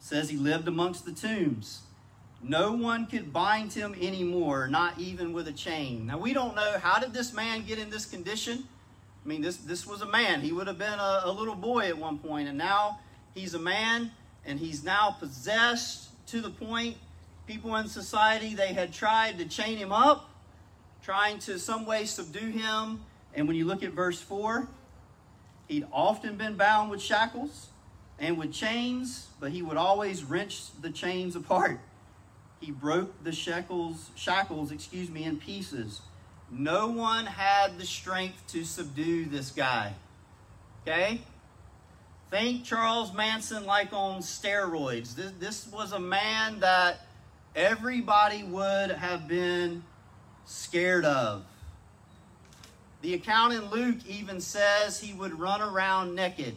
says 0.00 0.30
he 0.30 0.36
lived 0.36 0.68
amongst 0.68 1.04
the 1.04 1.12
tombs. 1.12 1.82
No 2.42 2.72
one 2.72 3.06
could 3.06 3.32
bind 3.32 3.72
him 3.72 3.94
anymore, 4.00 4.68
not 4.68 4.98
even 4.98 5.32
with 5.32 5.48
a 5.48 5.52
chain. 5.52 6.06
Now 6.06 6.18
we 6.18 6.32
don't 6.32 6.54
know 6.54 6.78
how 6.80 6.98
did 6.98 7.12
this 7.12 7.32
man 7.32 7.64
get 7.66 7.78
in 7.78 7.90
this 7.90 8.06
condition? 8.06 8.64
I 9.24 9.28
mean, 9.28 9.42
this 9.42 9.56
this 9.56 9.86
was 9.86 10.02
a 10.02 10.06
man. 10.06 10.40
He 10.40 10.52
would 10.52 10.68
have 10.68 10.78
been 10.78 10.98
a, 10.98 11.22
a 11.24 11.32
little 11.32 11.56
boy 11.56 11.88
at 11.88 11.98
one 11.98 12.18
point, 12.18 12.48
and 12.48 12.56
now 12.56 13.00
he's 13.34 13.54
a 13.54 13.58
man, 13.58 14.12
and 14.44 14.60
he's 14.60 14.84
now 14.84 15.16
possessed 15.18 16.10
to 16.28 16.40
the 16.40 16.50
point 16.50 16.96
people 17.46 17.74
in 17.76 17.88
society 17.88 18.54
they 18.54 18.72
had 18.72 18.92
tried 18.92 19.38
to 19.38 19.44
chain 19.46 19.78
him 19.78 19.92
up, 19.92 20.30
trying 21.02 21.38
to 21.40 21.58
some 21.58 21.86
way 21.86 22.04
subdue 22.04 22.50
him. 22.50 23.00
And 23.34 23.46
when 23.46 23.56
you 23.56 23.64
look 23.64 23.82
at 23.82 23.92
verse 23.92 24.20
4, 24.20 24.68
He'd 25.68 25.86
often 25.92 26.36
been 26.36 26.56
bound 26.56 26.90
with 26.90 27.02
shackles 27.02 27.68
and 28.18 28.38
with 28.38 28.52
chains, 28.52 29.28
but 29.40 29.50
he 29.50 29.62
would 29.62 29.76
always 29.76 30.24
wrench 30.24 30.70
the 30.80 30.90
chains 30.90 31.36
apart. 31.36 31.80
He 32.60 32.70
broke 32.70 33.22
the 33.24 33.32
shackles, 33.32 34.10
shackles, 34.14 34.70
excuse 34.70 35.10
me, 35.10 35.24
in 35.24 35.36
pieces. 35.36 36.00
No 36.50 36.88
one 36.88 37.26
had 37.26 37.78
the 37.78 37.84
strength 37.84 38.46
to 38.48 38.64
subdue 38.64 39.26
this 39.26 39.50
guy. 39.50 39.94
Okay? 40.82 41.20
Think 42.30 42.64
Charles 42.64 43.12
Manson 43.12 43.66
like 43.66 43.92
on 43.92 44.20
steroids. 44.20 45.14
This, 45.14 45.32
this 45.38 45.66
was 45.72 45.92
a 45.92 46.00
man 46.00 46.60
that 46.60 47.00
everybody 47.54 48.42
would 48.44 48.90
have 48.92 49.28
been 49.28 49.82
scared 50.44 51.04
of. 51.04 51.44
The 53.06 53.14
account 53.14 53.52
in 53.52 53.70
Luke 53.70 53.98
even 54.08 54.40
says 54.40 54.98
he 54.98 55.12
would 55.12 55.38
run 55.38 55.62
around 55.62 56.16
naked. 56.16 56.56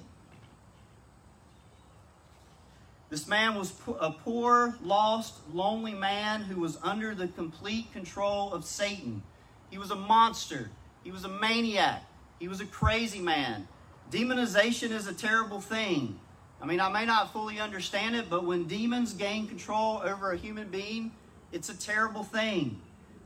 This 3.11 3.27
man 3.27 3.53
was 3.53 3.71
a 3.99 4.09
poor, 4.09 4.75
lost, 4.81 5.35
lonely 5.53 5.93
man 5.93 6.41
who 6.41 6.59
was 6.59 6.79
under 6.81 7.13
the 7.13 7.27
complete 7.27 7.93
control 7.93 8.51
of 8.51 8.65
Satan. 8.65 9.21
He 9.69 9.77
was 9.77 9.91
a 9.91 9.95
monster. 9.95 10.71
He 11.03 11.11
was 11.11 11.23
a 11.23 11.29
maniac. 11.29 12.03
He 12.39 12.47
was 12.47 12.61
a 12.61 12.65
crazy 12.65 13.21
man. 13.21 13.67
Demonization 14.09 14.89
is 14.89 15.05
a 15.05 15.13
terrible 15.13 15.61
thing. 15.61 16.19
I 16.59 16.65
mean, 16.65 16.79
I 16.79 16.89
may 16.89 17.05
not 17.05 17.31
fully 17.31 17.59
understand 17.59 18.15
it, 18.15 18.27
but 18.27 18.43
when 18.43 18.65
demons 18.65 19.13
gain 19.13 19.47
control 19.47 20.01
over 20.03 20.31
a 20.31 20.35
human 20.35 20.69
being, 20.69 21.11
it's 21.51 21.69
a 21.69 21.77
terrible 21.77 22.23
thing. 22.23 22.81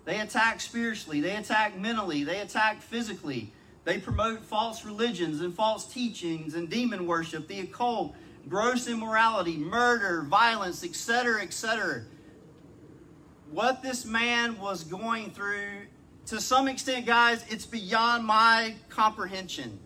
They 0.05 0.19
attack 0.19 0.59
spiritually, 0.59 1.21
they 1.21 1.35
attack 1.35 1.77
mentally, 1.77 2.23
they 2.23 2.41
attack 2.41 2.81
physically. 2.81 3.53
They 3.85 3.97
promote 3.97 4.41
false 4.41 4.85
religions 4.85 5.41
and 5.41 5.53
false 5.53 5.91
teachings 5.91 6.55
and 6.55 6.69
demon 6.69 7.05
worship, 7.05 7.47
the 7.47 7.61
occult, 7.61 8.15
gross 8.47 8.87
immorality, 8.87 9.57
murder, 9.57 10.23
violence, 10.23 10.83
etc., 10.83 11.41
etc. 11.41 12.03
What 13.51 13.81
this 13.81 14.05
man 14.05 14.57
was 14.59 14.83
going 14.83 15.31
through, 15.31 15.87
to 16.27 16.39
some 16.39 16.67
extent, 16.67 17.05
guys, 17.05 17.43
it's 17.49 17.65
beyond 17.65 18.25
my 18.25 18.75
comprehension 18.89 19.79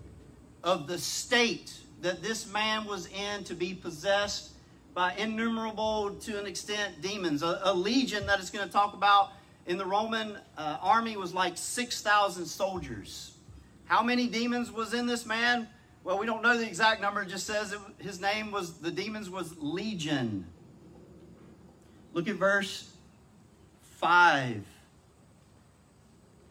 of 0.64 0.88
the 0.88 0.98
state 0.98 1.74
that 2.02 2.22
this 2.22 2.52
man 2.52 2.86
was 2.86 3.08
in 3.08 3.44
to 3.46 3.56
be 3.56 3.74
possessed 3.74 4.52
by 4.94 5.14
innumerable, 5.16 6.12
to 6.22 6.40
an 6.40 6.46
extent, 6.46 7.02
demons. 7.02 7.44
A, 7.44 7.60
a 7.64 7.74
legion 7.74 8.26
that 8.28 8.40
is 8.40 8.50
going 8.50 8.66
to 8.66 8.72
talk 8.72 8.94
about 8.94 9.32
in 9.68 9.78
the 9.78 9.86
Roman 9.86 10.38
uh, 10.58 10.78
army 10.82 11.18
was 11.18 11.34
like 11.34 11.58
6,000 11.58 12.46
soldiers. 12.46 13.34
How 13.86 14.02
many 14.02 14.28
demons 14.28 14.72
was 14.72 14.94
in 14.94 15.06
this 15.06 15.26
man? 15.26 15.68
Well, 16.04 16.18
we 16.18 16.26
don't 16.26 16.42
know 16.42 16.58
the 16.58 16.66
exact 16.66 17.02
number. 17.02 17.22
It 17.22 17.28
just 17.28 17.46
says 17.46 17.74
it, 17.74 17.80
his 18.00 18.22
name 18.22 18.52
was, 18.52 18.76
the 18.80 18.92
demons 18.92 19.30
was 19.30 19.54
Legion. 19.58 20.46
Look 22.14 22.30
at 22.30 22.36
verse 22.36 22.90
5. 23.98 24.64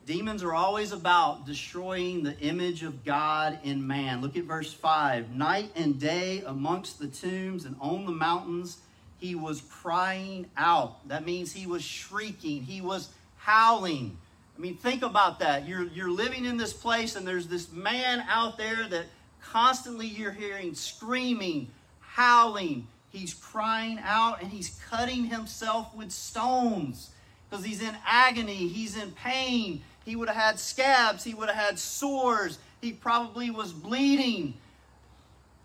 Demons 0.05 0.43
are 0.45 0.55
always 0.55 0.93
about 0.93 1.47
destroying 1.47 2.23
the 2.23 2.39
image 2.39 2.83
of 2.83 3.03
God 3.05 3.59
in 3.65 3.85
man. 3.87 4.21
Look 4.21 4.37
at 4.37 4.45
verse 4.45 4.73
5. 4.73 5.35
Night 5.35 5.73
and 5.75 5.99
day 5.99 6.43
amongst 6.47 6.99
the 6.99 7.09
tombs 7.09 7.65
and 7.65 7.77
on 7.81 8.05
the 8.05 8.13
mountains 8.13 8.79
he 9.19 9.35
was 9.35 9.61
crying 9.63 10.47
out. 10.57 11.07
That 11.09 11.25
means 11.25 11.53
he 11.53 11.67
was 11.67 11.83
shrieking, 11.83 12.63
he 12.63 12.81
was 12.81 13.09
howling. 13.39 14.17
I 14.57 14.61
mean, 14.61 14.77
think 14.77 15.03
about 15.03 15.41
that. 15.41 15.69
You're, 15.69 15.85
you're 15.85 16.11
living 16.11 16.47
in 16.47 16.57
this 16.57 16.73
place, 16.73 17.15
and 17.15 17.27
there's 17.27 17.47
this 17.47 17.71
man 17.73 18.25
out 18.29 18.57
there 18.57 18.89
that 18.89 19.05
constantly 19.43 20.07
you're 20.07 20.33
hearing 20.33 20.75
screaming, 20.75 21.69
howling. 22.01 22.87
He's 23.11 23.35
crying 23.35 23.99
out, 24.03 24.41
and 24.41 24.51
he's 24.51 24.81
cutting 24.89 25.27
himself 25.27 25.95
with 25.95 26.11
stones 26.11 27.11
because 27.49 27.65
he's 27.65 27.83
in 27.83 27.95
agony, 28.07 28.69
he's 28.69 28.97
in 28.97 29.13
pain. 29.13 29.83
He 30.05 30.17
would 30.17 30.29
have 30.29 30.37
had 30.37 30.59
scabs, 30.59 31.25
he 31.25 31.35
would 31.35 31.49
have 31.49 31.57
had 31.57 31.79
sores, 31.79 32.59
he 32.81 32.93
probably 32.93 33.51
was 33.51 33.73
bleeding. 33.73 34.55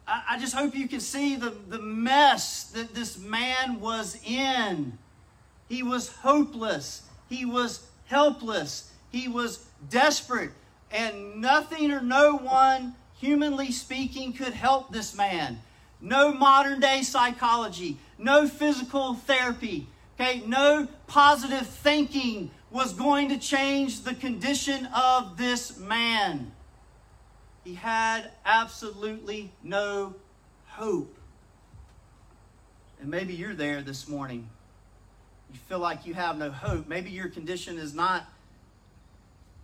I, 0.08 0.38
just 0.40 0.54
hope 0.54 0.76
you 0.76 0.88
can 0.88 1.00
see 1.00 1.36
the, 1.36 1.54
the 1.70 1.80
mess 1.80 2.66
that 2.72 2.94
this 2.94 3.18
man 3.18 3.80
was 3.80 4.20
in. 4.26 4.98
He 5.70 5.84
was 5.84 6.10
hopeless. 6.10 7.04
He 7.30 7.46
was 7.46 7.86
helpless. 8.06 8.92
He 9.12 9.28
was 9.28 9.66
desperate. 9.90 10.52
And 10.92 11.40
nothing 11.40 11.92
or 11.92 12.02
no 12.02 12.36
one, 12.36 12.96
humanly 13.20 13.72
speaking, 13.72 14.34
could 14.34 14.54
help 14.54 14.92
this 14.92 15.16
man. 15.16 15.62
No 16.02 16.34
modern 16.34 16.80
day 16.80 17.04
psychology, 17.04 17.98
no 18.18 18.48
physical 18.48 19.14
therapy, 19.14 19.88
okay, 20.20 20.42
no 20.46 20.88
positive 21.08 21.68
thinking 21.68 22.50
was 22.72 22.94
going 22.94 23.30
to 23.30 23.38
change 23.38 24.02
the 24.02 24.16
condition 24.16 24.88
of 24.88 25.38
this 25.38 25.78
man. 25.78 26.52
He 27.64 27.76
had 27.76 28.32
absolutely 28.46 29.52
no 29.64 30.16
hope. 30.68 31.16
And 33.00 33.10
maybe 33.10 33.34
you're 33.34 33.54
there 33.54 33.82
this 33.82 34.08
morning. 34.08 34.50
You 35.52 35.60
feel 35.68 35.80
like 35.80 36.06
you 36.06 36.14
have 36.14 36.38
no 36.38 36.50
hope. 36.50 36.88
Maybe 36.88 37.12
your 37.12 37.30
condition 37.30 37.78
is 37.78 37.94
not 37.94 38.26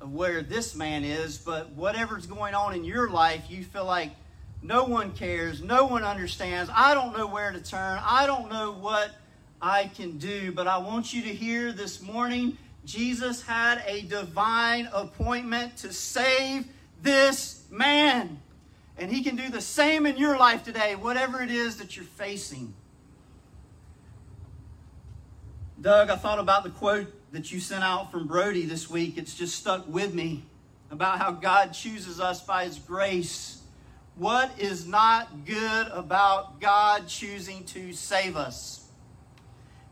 where 0.02 0.42
this 0.42 0.76
man 0.76 1.04
is, 1.04 1.38
but 1.38 1.72
whatever's 1.72 2.28
going 2.28 2.54
on 2.54 2.76
in 2.76 2.84
your 2.84 3.10
life, 3.10 3.46
you 3.50 3.64
feel 3.64 3.86
like 3.86 4.12
no 4.62 4.84
one 4.84 5.12
cares, 5.14 5.62
no 5.62 5.86
one 5.86 6.04
understands. 6.04 6.70
I 6.74 6.94
don't 6.94 7.18
know 7.18 7.28
where 7.28 7.52
to 7.52 7.60
turn, 7.60 8.00
I 8.04 8.28
don't 8.28 8.52
know 8.52 8.74
what 8.74 9.12
I 9.62 9.88
can 9.88 10.18
do. 10.18 10.52
But 10.52 10.68
I 10.68 10.78
want 10.78 11.14
you 11.14 11.24
to 11.24 11.34
hear 11.34 11.72
this 11.72 12.02
morning 12.02 12.58
Jesus 12.86 13.42
had 13.42 13.84
a 13.86 14.04
divine 14.04 14.88
appointment 14.94 15.78
to 15.78 15.92
save 15.92 16.68
this 17.02 17.64
man. 17.70 18.40
And 18.98 19.12
he 19.12 19.24
can 19.24 19.36
do 19.36 19.50
the 19.50 19.62
same 19.62 20.06
in 20.06 20.18
your 20.18 20.38
life 20.38 20.64
today, 20.64 20.96
whatever 20.96 21.42
it 21.42 21.52
is 21.52 21.78
that 21.78 21.96
you're 21.96 22.06
facing. 22.06 22.74
Doug, 25.80 26.10
I 26.10 26.16
thought 26.16 26.40
about 26.40 26.64
the 26.64 26.72
quote 26.72 27.14
that 27.32 27.52
you 27.52 27.60
sent 27.60 27.84
out 27.84 28.12
from 28.12 28.26
Brody 28.26 28.66
this 28.66 28.90
week. 28.90 29.18
It's 29.18 29.36
just 29.36 29.56
stuck 29.56 29.88
with 29.88 30.14
me 30.14 30.44
about 30.90 31.20
how 31.20 31.32
God 31.32 31.74
chooses 31.74 32.20
us 32.20 32.42
by 32.44 32.66
his 32.66 32.80
grace. 32.80 33.62
What 34.16 34.50
is 34.58 34.88
not 34.88 35.46
good 35.46 35.88
about 35.90 36.60
God 36.60 37.08
choosing 37.08 37.64
to 37.66 37.94
save 37.94 38.36
us? 38.36 38.88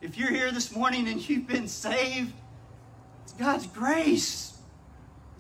If 0.02 0.18
you're 0.18 0.32
here 0.32 0.52
this 0.52 0.76
morning 0.76 1.08
and 1.08 1.30
you've 1.30 1.48
been 1.48 1.68
saved, 1.68 2.34
it's 3.24 3.34
God's 3.34 3.68
grace. 3.68 4.55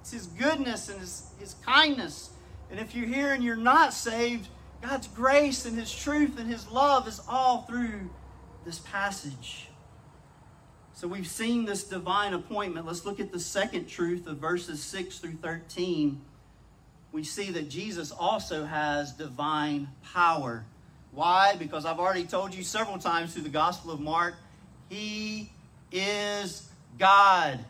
It's 0.05 0.13
His 0.13 0.27
goodness 0.27 0.87
and 0.87 0.99
His, 0.99 1.31
His 1.39 1.55
kindness. 1.65 2.29
And 2.69 2.79
if 2.79 2.93
you're 2.93 3.07
here 3.07 3.33
and 3.33 3.43
you're 3.43 3.55
not 3.55 3.91
saved, 3.91 4.47
God's 4.83 5.07
grace 5.07 5.65
and 5.65 5.75
His 5.75 5.91
truth 5.91 6.37
and 6.37 6.47
His 6.47 6.69
love 6.69 7.07
is 7.07 7.19
all 7.27 7.63
through 7.63 8.11
this 8.65 8.77
passage. 8.77 9.69
So 10.93 11.07
we've 11.07 11.25
seen 11.25 11.65
this 11.65 11.85
divine 11.85 12.35
appointment. 12.35 12.85
Let's 12.85 13.03
look 13.03 13.19
at 13.19 13.31
the 13.31 13.39
second 13.39 13.87
truth 13.87 14.27
of 14.27 14.37
verses 14.37 14.79
6 14.83 15.17
through 15.17 15.37
13. 15.41 16.21
We 17.11 17.23
see 17.23 17.49
that 17.49 17.67
Jesus 17.67 18.11
also 18.11 18.63
has 18.63 19.11
divine 19.11 19.87
power. 20.13 20.65
Why? 21.13 21.55
Because 21.55 21.83
I've 21.83 21.99
already 21.99 22.25
told 22.25 22.53
you 22.53 22.61
several 22.61 22.99
times 22.99 23.33
through 23.33 23.41
the 23.41 23.49
Gospel 23.49 23.89
of 23.89 23.99
Mark, 23.99 24.35
He 24.87 25.49
is 25.91 26.69
God. 26.99 27.65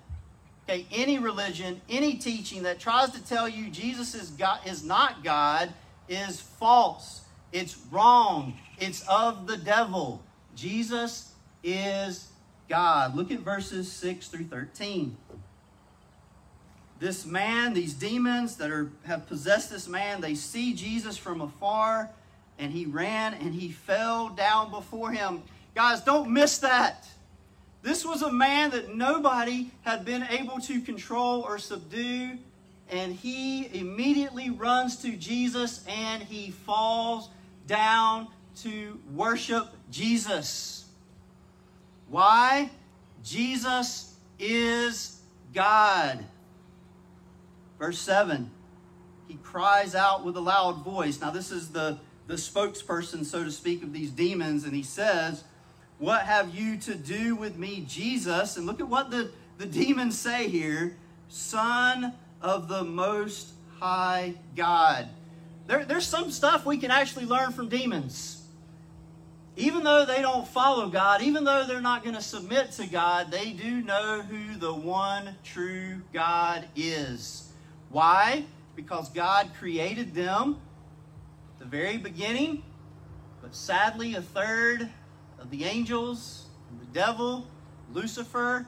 Okay, 0.67 0.87
any 0.91 1.19
religion, 1.19 1.79
any 1.89 2.15
teaching 2.15 2.63
that 2.63 2.79
tries 2.79 3.11
to 3.11 3.23
tell 3.23 3.47
you 3.47 3.69
Jesus 3.69 4.15
is 4.15 4.31
God 4.31 4.59
is 4.65 4.83
not 4.83 5.23
God 5.23 5.71
is 6.09 6.41
false. 6.41 7.21
It's 7.51 7.77
wrong. 7.91 8.57
It's 8.79 9.01
of 9.07 9.45
the 9.45 9.57
devil. 9.57 10.23
Jesus 10.55 11.33
is 11.63 12.27
God. 12.67 13.15
Look 13.15 13.31
at 13.31 13.39
verses 13.39 13.91
6 13.91 14.27
through 14.27 14.45
13. 14.45 15.15
This 16.99 17.25
man, 17.25 17.73
these 17.73 17.93
demons 17.93 18.55
that 18.57 18.71
are 18.71 18.89
have 19.05 19.27
possessed 19.27 19.69
this 19.69 19.87
man, 19.87 20.21
they 20.21 20.33
see 20.33 20.73
Jesus 20.73 21.17
from 21.17 21.41
afar, 21.41 22.09
and 22.57 22.71
he 22.71 22.85
ran 22.85 23.33
and 23.35 23.53
he 23.53 23.69
fell 23.69 24.29
down 24.29 24.71
before 24.71 25.11
him. 25.11 25.43
Guys, 25.75 26.01
don't 26.01 26.31
miss 26.31 26.57
that. 26.59 27.07
This 27.85 28.03
was 28.03 28.23
a 28.23 28.31
man 28.31 28.71
that 28.71 28.95
nobody 28.95 29.69
had 29.83 30.05
been 30.05 30.23
able 30.23 30.59
to 30.61 30.81
control 30.81 31.41
or 31.41 31.59
subdue, 31.59 32.39
and 32.89 33.13
he 33.13 33.69
immediately 33.77 34.49
runs 34.49 35.03
to 35.03 35.11
Jesus 35.15 35.85
and 35.87 36.23
he 36.23 36.49
falls 36.49 37.29
down 37.67 38.27
to 38.63 38.99
worship 39.13 39.67
Jesus. 39.91 40.85
Why? 42.09 42.71
Jesus 43.23 44.15
is 44.39 45.21
God. 45.53 46.25
Verse 47.77 47.99
7 47.99 48.49
He 49.27 49.35
cries 49.43 49.93
out 49.93 50.25
with 50.25 50.35
a 50.37 50.41
loud 50.41 50.83
voice. 50.83 51.21
Now, 51.21 51.29
this 51.29 51.51
is 51.51 51.69
the, 51.69 51.99
the 52.25 52.33
spokesperson, 52.33 53.23
so 53.23 53.43
to 53.43 53.51
speak, 53.51 53.83
of 53.83 53.93
these 53.93 54.09
demons, 54.09 54.63
and 54.63 54.73
he 54.73 54.81
says, 54.81 55.43
what 55.97 56.23
have 56.23 56.53
you 56.53 56.77
to 56.77 56.95
do 56.95 57.35
with 57.35 57.57
me, 57.57 57.85
Jesus? 57.87 58.57
And 58.57 58.65
look 58.65 58.79
at 58.79 58.87
what 58.87 59.11
the, 59.11 59.31
the 59.57 59.65
demons 59.65 60.17
say 60.17 60.49
here 60.49 60.97
Son 61.29 62.13
of 62.41 62.67
the 62.67 62.83
Most 62.83 63.53
High 63.79 64.35
God. 64.55 65.09
There, 65.67 65.85
there's 65.85 66.05
some 66.05 66.31
stuff 66.31 66.65
we 66.65 66.77
can 66.77 66.91
actually 66.91 67.25
learn 67.25 67.51
from 67.51 67.69
demons. 67.69 68.43
Even 69.57 69.83
though 69.83 70.05
they 70.05 70.21
don't 70.21 70.47
follow 70.47 70.89
God, 70.89 71.21
even 71.21 71.45
though 71.45 71.65
they're 71.65 71.79
not 71.79 72.03
going 72.03 72.15
to 72.15 72.21
submit 72.21 72.73
to 72.73 72.87
God, 72.87 73.31
they 73.31 73.51
do 73.51 73.81
know 73.81 74.21
who 74.21 74.57
the 74.57 74.73
one 74.73 75.35
true 75.43 76.01
God 76.11 76.67
is. 76.75 77.51
Why? 77.89 78.43
Because 78.75 79.09
God 79.09 79.51
created 79.57 80.13
them 80.13 80.57
at 81.53 81.59
the 81.59 81.65
very 81.65 81.97
beginning, 81.97 82.63
but 83.41 83.55
sadly, 83.55 84.15
a 84.15 84.21
third 84.21 84.89
of 85.45 85.51
the 85.51 85.63
angels, 85.63 86.45
the 86.79 86.87
devil, 86.87 87.45
Lucifer, 87.93 88.65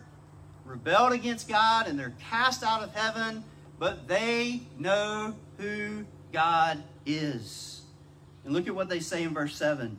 rebelled 0.63 1.11
against 1.11 1.49
God 1.49 1.87
and 1.87 1.97
they're 1.97 2.13
cast 2.29 2.63
out 2.63 2.83
of 2.83 2.93
heaven, 2.93 3.43
but 3.79 4.07
they 4.07 4.61
know 4.77 5.33
who 5.57 6.05
God 6.31 6.83
is. 7.03 7.81
And 8.45 8.53
look 8.53 8.67
at 8.67 8.75
what 8.75 8.89
they 8.89 8.99
say 8.99 9.23
in 9.23 9.33
verse 9.33 9.55
7 9.55 9.97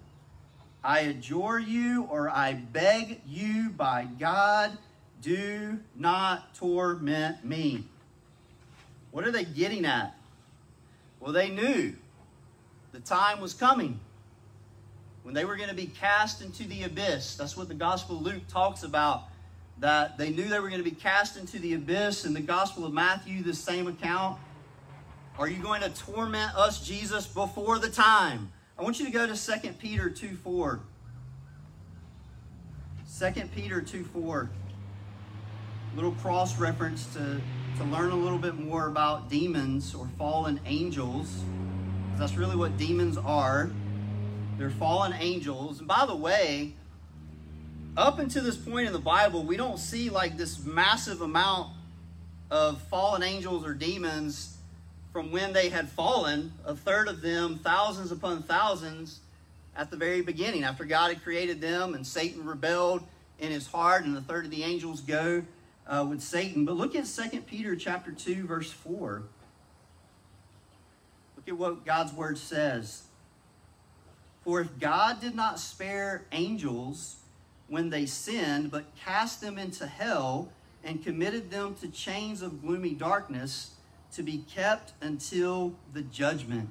I 0.84 1.00
adjure 1.00 1.58
you, 1.58 2.04
or 2.04 2.30
I 2.30 2.52
beg 2.54 3.22
you 3.26 3.70
by 3.70 4.06
God, 4.16 4.78
do 5.20 5.80
not 5.96 6.54
torment 6.54 7.44
me. 7.44 7.86
What 9.10 9.26
are 9.26 9.32
they 9.32 9.44
getting 9.44 9.84
at? 9.84 10.16
Well, 11.18 11.32
they 11.32 11.50
knew 11.50 11.96
the 12.92 13.00
time 13.00 13.40
was 13.40 13.52
coming 13.52 13.98
when 15.28 15.34
they 15.34 15.44
were 15.44 15.56
going 15.56 15.68
to 15.68 15.74
be 15.74 15.84
cast 15.84 16.40
into 16.40 16.64
the 16.64 16.84
abyss. 16.84 17.36
That's 17.36 17.54
what 17.54 17.68
the 17.68 17.74
Gospel 17.74 18.16
of 18.16 18.22
Luke 18.22 18.48
talks 18.48 18.82
about. 18.82 19.24
That 19.78 20.16
they 20.16 20.30
knew 20.30 20.48
they 20.48 20.58
were 20.58 20.70
going 20.70 20.82
to 20.82 20.90
be 20.90 20.96
cast 20.96 21.36
into 21.36 21.58
the 21.58 21.74
abyss. 21.74 22.24
In 22.24 22.32
the 22.32 22.40
Gospel 22.40 22.86
of 22.86 22.94
Matthew, 22.94 23.42
the 23.42 23.52
same 23.52 23.88
account. 23.88 24.38
Are 25.38 25.46
you 25.46 25.62
going 25.62 25.82
to 25.82 25.90
torment 25.90 26.56
us, 26.56 26.80
Jesus, 26.80 27.26
before 27.26 27.78
the 27.78 27.90
time? 27.90 28.50
I 28.78 28.82
want 28.82 28.98
you 29.00 29.04
to 29.04 29.12
go 29.12 29.26
to 29.26 29.36
2 29.36 29.72
Peter 29.72 30.08
2 30.08 30.34
4. 30.34 30.80
2 33.18 33.30
Peter 33.54 33.82
2 33.82 34.04
4. 34.04 34.48
Little 35.94 36.12
cross 36.12 36.58
reference 36.58 37.04
to, 37.12 37.38
to 37.76 37.84
learn 37.84 38.12
a 38.12 38.16
little 38.16 38.38
bit 38.38 38.58
more 38.58 38.86
about 38.86 39.28
demons 39.28 39.94
or 39.94 40.08
fallen 40.16 40.58
angels. 40.64 41.42
That's 42.16 42.36
really 42.36 42.56
what 42.56 42.78
demons 42.78 43.18
are. 43.18 43.70
They're 44.58 44.70
fallen 44.70 45.12
angels. 45.12 45.78
And 45.78 45.86
by 45.86 46.04
the 46.04 46.16
way, 46.16 46.72
up 47.96 48.18
until 48.18 48.42
this 48.42 48.56
point 48.56 48.88
in 48.88 48.92
the 48.92 48.98
Bible, 48.98 49.44
we 49.44 49.56
don't 49.56 49.78
see 49.78 50.10
like 50.10 50.36
this 50.36 50.64
massive 50.64 51.20
amount 51.20 51.72
of 52.50 52.82
fallen 52.82 53.22
angels 53.22 53.64
or 53.64 53.72
demons 53.72 54.56
from 55.12 55.30
when 55.30 55.52
they 55.52 55.68
had 55.68 55.88
fallen, 55.88 56.52
a 56.64 56.74
third 56.74 57.06
of 57.06 57.22
them, 57.22 57.60
thousands 57.62 58.10
upon 58.10 58.42
thousands, 58.42 59.20
at 59.76 59.92
the 59.92 59.96
very 59.96 60.22
beginning, 60.22 60.64
after 60.64 60.84
God 60.84 61.08
had 61.08 61.22
created 61.22 61.60
them 61.60 61.94
and 61.94 62.04
Satan 62.04 62.44
rebelled 62.44 63.04
in 63.38 63.52
his 63.52 63.68
heart, 63.68 64.04
and 64.04 64.16
a 64.16 64.20
third 64.20 64.44
of 64.44 64.50
the 64.50 64.64
angels 64.64 65.00
go 65.00 65.44
uh, 65.86 66.04
with 66.08 66.20
Satan. 66.20 66.64
But 66.64 66.76
look 66.76 66.96
at 66.96 67.06
2 67.06 67.42
Peter 67.42 67.76
chapter 67.76 68.10
2, 68.10 68.44
verse 68.44 68.72
4. 68.72 69.22
Look 71.36 71.48
at 71.48 71.56
what 71.56 71.86
God's 71.86 72.12
word 72.12 72.38
says. 72.38 73.07
For 74.48 74.62
if 74.62 74.78
God 74.78 75.20
did 75.20 75.34
not 75.34 75.60
spare 75.60 76.24
angels 76.32 77.16
when 77.66 77.90
they 77.90 78.06
sinned, 78.06 78.70
but 78.70 78.86
cast 78.96 79.42
them 79.42 79.58
into 79.58 79.86
hell 79.86 80.50
and 80.82 81.04
committed 81.04 81.50
them 81.50 81.74
to 81.82 81.88
chains 81.88 82.40
of 82.40 82.62
gloomy 82.62 82.94
darkness 82.94 83.72
to 84.12 84.22
be 84.22 84.46
kept 84.50 84.94
until 85.02 85.74
the 85.92 86.00
judgment. 86.00 86.70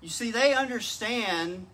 You 0.00 0.08
see, 0.08 0.32
they 0.32 0.54
understand 0.54 1.68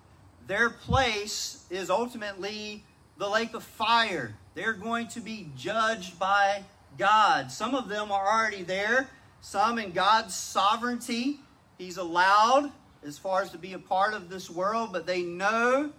their 0.46 0.68
place 0.68 1.64
is 1.70 1.88
ultimately 1.88 2.84
the 3.16 3.30
lake 3.30 3.54
of 3.54 3.62
fire. 3.62 4.34
They're 4.52 4.74
going 4.74 5.08
to 5.08 5.20
be 5.20 5.48
judged 5.56 6.18
by 6.18 6.64
God. 6.98 7.50
Some 7.50 7.74
of 7.74 7.88
them 7.88 8.12
are 8.12 8.28
already 8.28 8.62
there, 8.62 9.08
some 9.40 9.78
in 9.78 9.92
God's 9.92 10.34
sovereignty. 10.34 11.40
He's 11.78 11.96
allowed 11.96 12.72
as 13.06 13.18
far 13.18 13.42
as 13.42 13.50
to 13.50 13.58
be 13.58 13.72
a 13.72 13.78
part 13.78 14.14
of 14.14 14.28
this 14.28 14.50
world, 14.50 14.90
but 14.92 15.06
they 15.06 15.22
know 15.22 15.90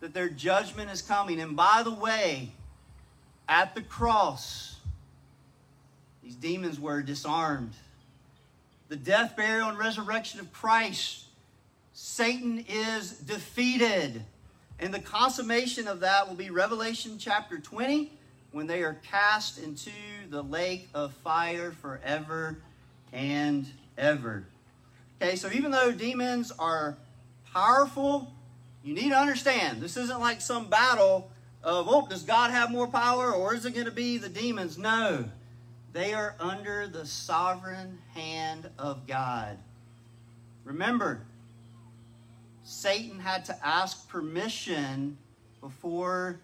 that 0.00 0.14
their 0.14 0.28
judgment 0.28 0.90
is 0.90 1.02
coming. 1.02 1.40
And 1.40 1.56
by 1.56 1.82
the 1.82 1.92
way, 1.92 2.50
at 3.48 3.74
the 3.74 3.82
cross, 3.82 4.76
these 6.22 6.34
demons 6.34 6.78
were 6.78 7.02
disarmed. 7.02 7.72
The 8.88 8.96
death, 8.96 9.36
burial, 9.36 9.68
and 9.68 9.78
resurrection 9.78 10.40
of 10.40 10.52
Christ, 10.52 11.24
Satan 11.92 12.64
is 12.68 13.12
defeated. 13.12 14.22
And 14.78 14.92
the 14.92 15.00
consummation 15.00 15.88
of 15.88 16.00
that 16.00 16.28
will 16.28 16.36
be 16.36 16.50
Revelation 16.50 17.16
chapter 17.18 17.58
20 17.58 18.12
when 18.52 18.66
they 18.66 18.82
are 18.82 18.98
cast 19.10 19.58
into 19.58 19.90
the 20.30 20.42
lake 20.42 20.88
of 20.94 21.12
fire 21.14 21.72
forever 21.72 22.58
and 23.12 23.66
ever. 23.96 24.44
Okay, 25.20 25.36
so 25.36 25.50
even 25.50 25.70
though 25.70 25.92
demons 25.92 26.52
are 26.58 26.96
powerful, 27.52 28.32
you 28.82 28.94
need 28.94 29.10
to 29.10 29.16
understand 29.16 29.80
this 29.80 29.96
isn't 29.96 30.20
like 30.20 30.40
some 30.40 30.68
battle 30.68 31.30
of, 31.62 31.86
oh, 31.88 32.06
does 32.06 32.22
God 32.22 32.50
have 32.50 32.70
more 32.70 32.86
power 32.86 33.32
or 33.32 33.54
is 33.54 33.64
it 33.64 33.72
going 33.72 33.86
to 33.86 33.92
be 33.92 34.18
the 34.18 34.28
demons? 34.28 34.78
No. 34.78 35.24
They 35.92 36.12
are 36.12 36.36
under 36.38 36.86
the 36.86 37.06
sovereign 37.06 37.98
hand 38.14 38.68
of 38.78 39.06
God. 39.06 39.56
Remember, 40.64 41.22
Satan 42.62 43.18
had 43.18 43.46
to 43.46 43.66
ask 43.66 44.08
permission 44.08 45.16
before 45.62 46.40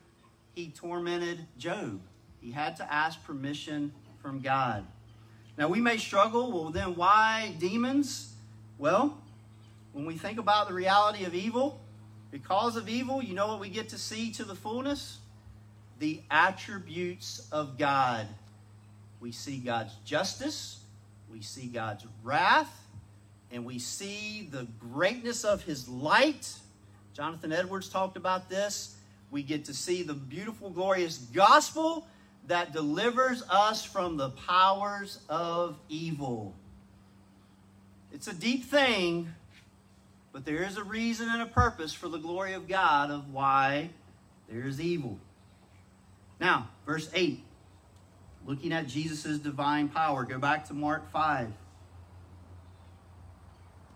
he 0.54 0.68
tormented 0.68 1.46
Job. 1.58 2.00
He 2.40 2.50
had 2.50 2.76
to 2.76 2.92
ask 2.92 3.22
permission 3.24 3.92
from 4.22 4.40
God. 4.40 4.86
Now, 5.58 5.68
we 5.68 5.80
may 5.80 5.98
struggle. 5.98 6.50
Well, 6.50 6.70
then 6.70 6.96
why 6.96 7.54
demons? 7.58 8.31
Well, 8.82 9.16
when 9.92 10.06
we 10.06 10.16
think 10.16 10.40
about 10.40 10.66
the 10.66 10.74
reality 10.74 11.24
of 11.24 11.36
evil, 11.36 11.80
because 12.32 12.74
of 12.74 12.88
evil, 12.88 13.22
you 13.22 13.32
know 13.32 13.46
what 13.46 13.60
we 13.60 13.68
get 13.68 13.90
to 13.90 13.96
see 13.96 14.32
to 14.32 14.44
the 14.44 14.56
fullness? 14.56 15.18
The 16.00 16.20
attributes 16.32 17.46
of 17.52 17.78
God. 17.78 18.26
We 19.20 19.30
see 19.30 19.58
God's 19.58 19.94
justice, 20.04 20.80
we 21.30 21.42
see 21.42 21.68
God's 21.68 22.06
wrath, 22.24 22.76
and 23.52 23.64
we 23.64 23.78
see 23.78 24.48
the 24.50 24.66
greatness 24.80 25.44
of 25.44 25.62
his 25.62 25.88
light. 25.88 26.52
Jonathan 27.14 27.52
Edwards 27.52 27.88
talked 27.88 28.16
about 28.16 28.50
this. 28.50 28.96
We 29.30 29.44
get 29.44 29.64
to 29.66 29.74
see 29.74 30.02
the 30.02 30.14
beautiful, 30.14 30.70
glorious 30.70 31.18
gospel 31.18 32.08
that 32.48 32.72
delivers 32.72 33.44
us 33.48 33.84
from 33.84 34.16
the 34.16 34.30
powers 34.30 35.20
of 35.28 35.78
evil. 35.88 36.56
It's 38.12 38.28
a 38.28 38.34
deep 38.34 38.64
thing, 38.64 39.32
but 40.32 40.44
there 40.44 40.62
is 40.62 40.76
a 40.76 40.84
reason 40.84 41.28
and 41.30 41.40
a 41.42 41.46
purpose 41.46 41.94
for 41.94 42.08
the 42.08 42.18
glory 42.18 42.52
of 42.52 42.68
God 42.68 43.10
of 43.10 43.32
why 43.32 43.90
there 44.50 44.66
is 44.66 44.80
evil. 44.80 45.18
Now, 46.38 46.68
verse 46.84 47.08
8, 47.14 47.42
looking 48.44 48.72
at 48.72 48.86
Jesus' 48.86 49.38
divine 49.38 49.88
power, 49.88 50.24
go 50.24 50.38
back 50.38 50.68
to 50.68 50.74
Mark 50.74 51.10
5. 51.10 51.52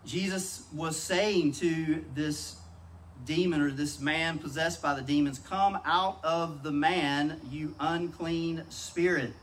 Jesus 0.05 0.63
was 0.73 0.97
saying 0.97 1.51
to 1.53 2.03
this 2.15 2.55
demon 3.25 3.61
or 3.61 3.69
this 3.69 3.99
man 3.99 4.39
possessed 4.39 4.81
by 4.81 4.95
the 4.95 5.01
demons, 5.01 5.37
Come 5.37 5.77
out 5.85 6.19
of 6.23 6.63
the 6.63 6.71
man, 6.71 7.39
you 7.51 7.75
unclean 7.79 8.63
spirit. 8.69 9.33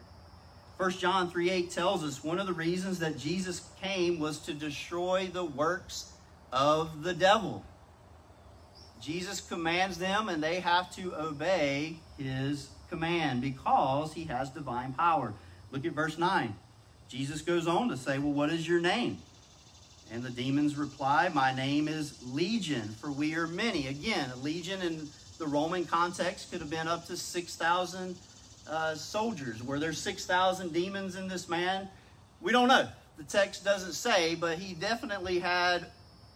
1 0.84 0.92
John 0.98 1.30
3 1.30 1.48
8 1.48 1.70
tells 1.70 2.04
us 2.04 2.22
one 2.22 2.38
of 2.38 2.46
the 2.46 2.52
reasons 2.52 2.98
that 2.98 3.16
Jesus 3.16 3.62
came 3.80 4.18
was 4.18 4.38
to 4.40 4.52
destroy 4.52 5.30
the 5.32 5.42
works 5.42 6.12
of 6.52 7.02
the 7.02 7.14
devil. 7.14 7.64
Jesus 9.00 9.40
commands 9.40 9.96
them 9.96 10.28
and 10.28 10.42
they 10.42 10.60
have 10.60 10.94
to 10.96 11.14
obey 11.14 11.96
his 12.18 12.68
command 12.90 13.40
because 13.40 14.12
he 14.12 14.24
has 14.24 14.50
divine 14.50 14.92
power. 14.92 15.32
Look 15.70 15.86
at 15.86 15.92
verse 15.92 16.18
9. 16.18 16.54
Jesus 17.08 17.40
goes 17.40 17.66
on 17.66 17.88
to 17.88 17.96
say, 17.96 18.18
Well, 18.18 18.34
what 18.34 18.50
is 18.50 18.68
your 18.68 18.82
name? 18.82 19.16
And 20.12 20.22
the 20.22 20.28
demons 20.28 20.76
reply, 20.76 21.30
My 21.32 21.54
name 21.54 21.88
is 21.88 22.22
Legion, 22.26 22.94
for 23.00 23.10
we 23.10 23.34
are 23.36 23.46
many. 23.46 23.86
Again, 23.86 24.28
a 24.34 24.36
legion 24.36 24.82
in 24.82 25.08
the 25.38 25.46
Roman 25.46 25.86
context 25.86 26.52
could 26.52 26.60
have 26.60 26.68
been 26.68 26.88
up 26.88 27.06
to 27.06 27.16
6,000 27.16 28.16
uh, 28.68 28.94
soldiers. 28.94 29.62
Were 29.62 29.78
there 29.78 29.92
6,000 29.92 30.72
demons 30.72 31.16
in 31.16 31.28
this 31.28 31.48
man? 31.48 31.88
We 32.40 32.52
don't 32.52 32.68
know. 32.68 32.88
The 33.16 33.24
text 33.24 33.64
doesn't 33.64 33.92
say, 33.92 34.34
but 34.34 34.58
he 34.58 34.74
definitely 34.74 35.38
had 35.38 35.86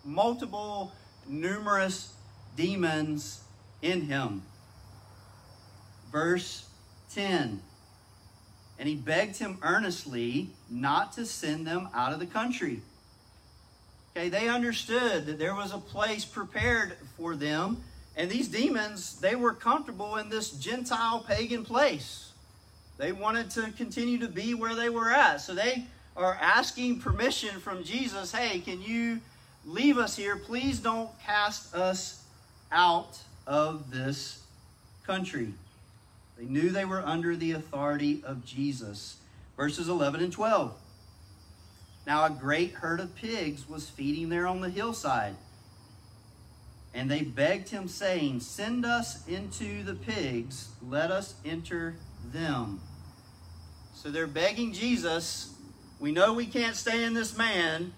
multiple, 0.04 0.92
numerous 1.26 2.12
demons 2.56 3.42
in 3.82 4.02
him. 4.02 4.42
Verse 6.12 6.68
10 7.14 7.60
And 8.78 8.88
he 8.88 8.94
begged 8.94 9.36
him 9.38 9.58
earnestly 9.62 10.50
not 10.70 11.12
to 11.14 11.26
send 11.26 11.66
them 11.66 11.88
out 11.94 12.12
of 12.12 12.20
the 12.20 12.26
country. 12.26 12.80
Okay, 14.16 14.28
they 14.28 14.48
understood 14.48 15.26
that 15.26 15.38
there 15.38 15.54
was 15.54 15.72
a 15.72 15.78
place 15.78 16.24
prepared 16.24 16.96
for 17.16 17.36
them, 17.36 17.82
and 18.18 18.28
these 18.28 18.48
demons, 18.48 19.20
they 19.20 19.36
were 19.36 19.54
comfortable 19.54 20.16
in 20.16 20.28
this 20.28 20.50
Gentile 20.50 21.20
pagan 21.20 21.64
place. 21.64 22.32
They 22.96 23.12
wanted 23.12 23.48
to 23.50 23.70
continue 23.76 24.18
to 24.18 24.26
be 24.26 24.54
where 24.54 24.74
they 24.74 24.88
were 24.90 25.12
at. 25.12 25.36
So 25.36 25.54
they 25.54 25.86
are 26.16 26.36
asking 26.40 26.98
permission 26.98 27.60
from 27.60 27.84
Jesus 27.84 28.32
hey, 28.32 28.58
can 28.58 28.82
you 28.82 29.20
leave 29.64 29.98
us 29.98 30.16
here? 30.16 30.34
Please 30.34 30.80
don't 30.80 31.08
cast 31.20 31.72
us 31.76 32.24
out 32.72 33.20
of 33.46 33.92
this 33.92 34.42
country. 35.06 35.54
They 36.36 36.44
knew 36.44 36.70
they 36.70 36.84
were 36.84 37.02
under 37.06 37.36
the 37.36 37.52
authority 37.52 38.20
of 38.26 38.44
Jesus. 38.44 39.18
Verses 39.56 39.88
11 39.88 40.20
and 40.20 40.32
12. 40.32 40.74
Now 42.04 42.24
a 42.24 42.30
great 42.30 42.72
herd 42.72 42.98
of 42.98 43.14
pigs 43.14 43.68
was 43.68 43.88
feeding 43.88 44.28
there 44.28 44.48
on 44.48 44.60
the 44.60 44.70
hillside. 44.70 45.36
And 46.94 47.10
they 47.10 47.22
begged 47.22 47.68
him, 47.68 47.86
saying, 47.86 48.40
Send 48.40 48.84
us 48.84 49.26
into 49.28 49.82
the 49.84 49.94
pigs, 49.94 50.68
let 50.82 51.10
us 51.10 51.34
enter 51.44 51.96
them. 52.32 52.80
So 53.94 54.10
they're 54.10 54.26
begging 54.26 54.72
Jesus, 54.72 55.54
We 56.00 56.12
know 56.12 56.32
we 56.32 56.46
can't 56.46 56.76
stay 56.76 57.04
in 57.04 57.14
this 57.14 57.36
man 57.36 57.92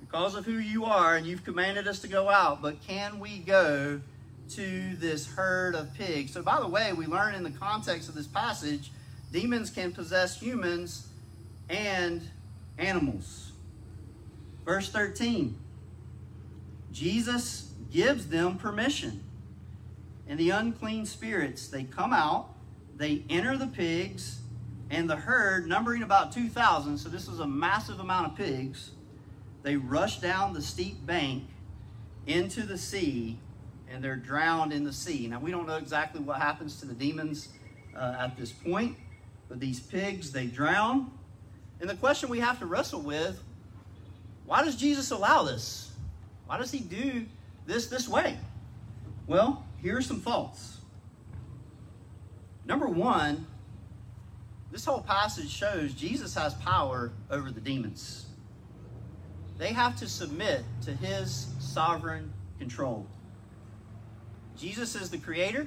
because 0.00 0.34
of 0.34 0.44
who 0.44 0.58
you 0.58 0.84
are, 0.84 1.16
and 1.16 1.26
you've 1.26 1.44
commanded 1.44 1.88
us 1.88 1.98
to 2.00 2.08
go 2.08 2.30
out, 2.30 2.62
but 2.62 2.80
can 2.86 3.18
we 3.18 3.38
go 3.38 4.00
to 4.50 4.96
this 4.96 5.26
herd 5.26 5.74
of 5.74 5.92
pigs? 5.94 6.32
So, 6.32 6.42
by 6.42 6.60
the 6.60 6.68
way, 6.68 6.92
we 6.92 7.06
learn 7.06 7.34
in 7.34 7.42
the 7.42 7.50
context 7.50 8.08
of 8.08 8.14
this 8.14 8.28
passage, 8.28 8.92
demons 9.32 9.70
can 9.70 9.92
possess 9.92 10.38
humans 10.40 11.08
and 11.68 12.22
animals. 12.78 13.52
Verse 14.64 14.88
13 14.90 15.56
Jesus 16.92 17.65
gives 17.92 18.28
them 18.28 18.56
permission. 18.56 19.22
And 20.28 20.38
the 20.38 20.50
unclean 20.50 21.06
spirits, 21.06 21.68
they 21.68 21.84
come 21.84 22.12
out, 22.12 22.48
they 22.96 23.22
enter 23.30 23.56
the 23.56 23.66
pigs, 23.66 24.40
and 24.90 25.08
the 25.08 25.16
herd, 25.16 25.66
numbering 25.68 26.02
about 26.02 26.32
2,000, 26.32 26.98
so 26.98 27.08
this 27.08 27.28
is 27.28 27.40
a 27.40 27.46
massive 27.46 28.00
amount 28.00 28.32
of 28.32 28.36
pigs, 28.36 28.90
they 29.62 29.76
rush 29.76 30.20
down 30.20 30.52
the 30.52 30.62
steep 30.62 31.04
bank 31.06 31.44
into 32.26 32.62
the 32.62 32.78
sea, 32.78 33.38
and 33.90 34.02
they're 34.02 34.16
drowned 34.16 34.72
in 34.72 34.84
the 34.84 34.92
sea. 34.92 35.26
Now, 35.26 35.40
we 35.40 35.50
don't 35.50 35.66
know 35.66 35.76
exactly 35.76 36.20
what 36.20 36.40
happens 36.40 36.78
to 36.80 36.86
the 36.86 36.94
demons 36.94 37.48
uh, 37.96 38.16
at 38.18 38.36
this 38.36 38.52
point, 38.52 38.96
but 39.48 39.60
these 39.60 39.80
pigs, 39.80 40.30
they 40.32 40.46
drown, 40.46 41.10
and 41.80 41.90
the 41.90 41.96
question 41.96 42.28
we 42.28 42.40
have 42.40 42.58
to 42.60 42.66
wrestle 42.66 43.00
with 43.00 43.42
why 44.46 44.64
does 44.64 44.76
Jesus 44.76 45.10
allow 45.10 45.42
this? 45.42 45.90
Why 46.46 46.56
does 46.56 46.70
he 46.70 46.78
do 46.78 47.26
this 47.66 47.86
this 47.88 48.08
way? 48.08 48.38
Well, 49.26 49.64
here 49.82 49.96
are 49.96 50.02
some 50.02 50.20
thoughts. 50.20 50.78
Number 52.64 52.86
one, 52.86 53.46
this 54.72 54.84
whole 54.84 55.02
passage 55.02 55.50
shows 55.50 55.92
Jesus 55.92 56.34
has 56.34 56.54
power 56.54 57.12
over 57.30 57.50
the 57.50 57.60
demons. 57.60 58.26
They 59.58 59.72
have 59.72 59.96
to 60.00 60.08
submit 60.08 60.64
to 60.84 60.92
his 60.92 61.48
sovereign 61.58 62.32
control. 62.58 63.06
Jesus 64.56 64.94
is 64.94 65.10
the 65.10 65.18
creator, 65.18 65.66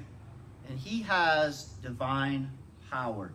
and 0.68 0.80
he 0.80 1.02
has 1.04 1.66
divine 1.82 2.52
power. 2.92 3.32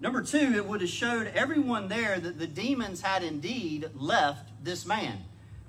Number 0.00 0.22
two, 0.22 0.52
it 0.54 0.66
would 0.66 0.80
have 0.80 0.90
showed 0.90 1.28
everyone 1.28 1.88
there 1.88 2.18
that 2.18 2.38
the 2.38 2.46
demons 2.46 3.00
had 3.00 3.22
indeed 3.22 3.88
left 3.94 4.50
this 4.62 4.84
man. 4.84 5.24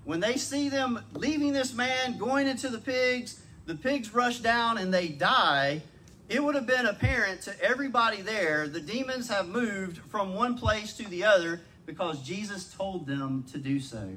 When 0.05 0.19
they 0.19 0.37
see 0.37 0.69
them 0.69 1.03
leaving 1.13 1.51
this 1.51 1.73
man, 1.73 2.17
going 2.17 2.47
into 2.47 2.69
the 2.69 2.77
pigs, 2.77 3.41
the 3.65 3.75
pigs 3.75 4.13
rush 4.13 4.39
down 4.39 4.77
and 4.77 4.93
they 4.93 5.07
die, 5.07 5.81
it 6.29 6.43
would 6.43 6.55
have 6.55 6.67
been 6.67 6.85
apparent 6.85 7.41
to 7.41 7.61
everybody 7.61 8.21
there 8.21 8.67
the 8.67 8.79
demons 8.79 9.29
have 9.29 9.47
moved 9.47 9.97
from 10.09 10.35
one 10.35 10.57
place 10.57 10.93
to 10.93 11.07
the 11.09 11.23
other 11.23 11.61
because 11.85 12.21
Jesus 12.21 12.71
told 12.73 13.07
them 13.07 13.43
to 13.51 13.57
do 13.57 13.79
so. 13.79 14.09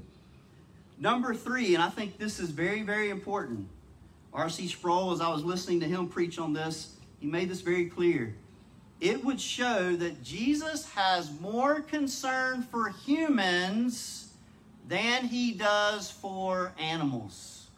Number 0.99 1.35
three, 1.35 1.75
and 1.75 1.83
I 1.83 1.89
think 1.89 2.19
this 2.19 2.39
is 2.39 2.51
very, 2.51 2.83
very 2.83 3.11
important. 3.11 3.69
R.C. 4.33 4.69
Sproul, 4.69 5.13
as 5.13 5.21
I 5.21 5.29
was 5.29 5.45
listening 5.45 5.81
to 5.81 5.87
him 5.87 6.09
preach 6.09 6.39
on 6.39 6.53
this, 6.53 6.97
he 7.19 7.27
made 7.27 7.49
this 7.49 7.61
very 7.61 7.87
clear 7.87 8.35
it 9.01 9.25
would 9.25 9.41
show 9.41 9.95
that 9.97 10.23
Jesus 10.25 10.89
has 10.91 11.31
more 11.41 11.81
concern 11.81 12.63
for 12.63 12.89
humans 12.89 14.28
than 14.89 15.25
he 15.25 15.53
does 15.53 16.11
for 16.11 16.73
animals. 16.79 17.69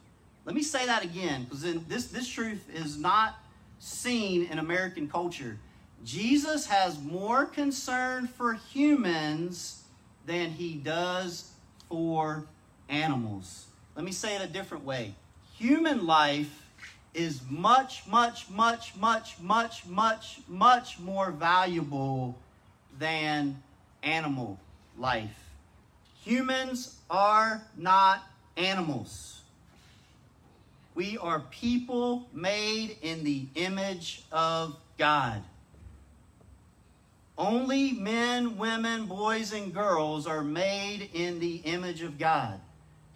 Let 0.45 0.55
me 0.55 0.63
say 0.63 0.85
that 0.85 1.03
again, 1.03 1.43
because 1.43 1.61
this, 1.61 2.07
this 2.07 2.27
truth 2.27 2.67
is 2.73 2.97
not 2.97 3.35
seen 3.79 4.45
in 4.45 4.57
American 4.57 5.07
culture. 5.07 5.57
Jesus 6.03 6.65
has 6.65 6.99
more 6.99 7.45
concern 7.45 8.27
for 8.27 8.53
humans 8.53 9.83
than 10.25 10.51
he 10.51 10.75
does 10.75 11.51
for 11.89 12.45
animals. 12.89 13.67
Let 13.95 14.05
me 14.05 14.11
say 14.11 14.35
it 14.35 14.41
a 14.41 14.47
different 14.47 14.85
way. 14.85 15.13
Human 15.57 16.07
life 16.07 16.65
is 17.13 17.41
much, 17.49 18.07
much, 18.07 18.49
much, 18.49 18.95
much, 18.95 19.39
much, 19.39 19.85
much, 19.85 20.39
much 20.47 20.99
more 20.99 21.31
valuable 21.31 22.39
than 22.97 23.61
animal 24.01 24.57
life. 24.97 25.40
Humans 26.23 26.97
are 27.09 27.63
not 27.77 28.23
animals. 28.55 29.41
We 30.93 31.17
are 31.17 31.39
people 31.51 32.27
made 32.33 32.97
in 33.01 33.23
the 33.23 33.47
image 33.55 34.23
of 34.31 34.77
God. 34.97 35.41
Only 37.37 37.93
men, 37.93 38.57
women, 38.57 39.07
boys, 39.07 39.51
and 39.53 39.73
girls 39.73 40.27
are 40.27 40.43
made 40.43 41.09
in 41.13 41.39
the 41.39 41.55
image 41.57 42.03
of 42.03 42.19
God. 42.19 42.59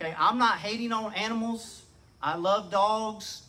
Okay, 0.02 0.16
I'm 0.18 0.40
not 0.40 0.58
hating 0.58 0.92
on 0.92 1.14
animals. 1.14 1.84
I 2.24 2.36
love 2.38 2.72
dogs, 2.72 3.44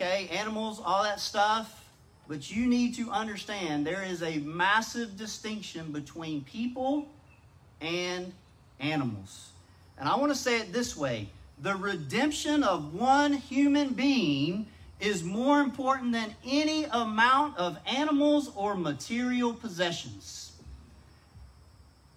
okay, 0.00 0.28
animals, 0.28 0.80
all 0.84 1.02
that 1.02 1.18
stuff. 1.18 1.84
But 2.28 2.48
you 2.48 2.66
need 2.66 2.94
to 2.94 3.10
understand 3.10 3.84
there 3.84 4.04
is 4.04 4.22
a 4.22 4.38
massive 4.38 5.16
distinction 5.16 5.90
between 5.90 6.44
people 6.44 7.08
and 7.80 8.32
animals. 8.80 9.50
And 9.98 10.08
I 10.08 10.16
want 10.16 10.32
to 10.32 10.38
say 10.38 10.58
it 10.58 10.72
this 10.72 10.96
way 10.96 11.28
the 11.60 11.74
redemption 11.74 12.64
of 12.64 12.94
one 12.94 13.34
human 13.34 13.90
being 13.90 14.66
is 14.98 15.22
more 15.22 15.60
important 15.60 16.12
than 16.12 16.34
any 16.46 16.84
amount 16.84 17.56
of 17.58 17.78
animals 17.86 18.50
or 18.54 18.74
material 18.74 19.52
possessions. 19.52 20.52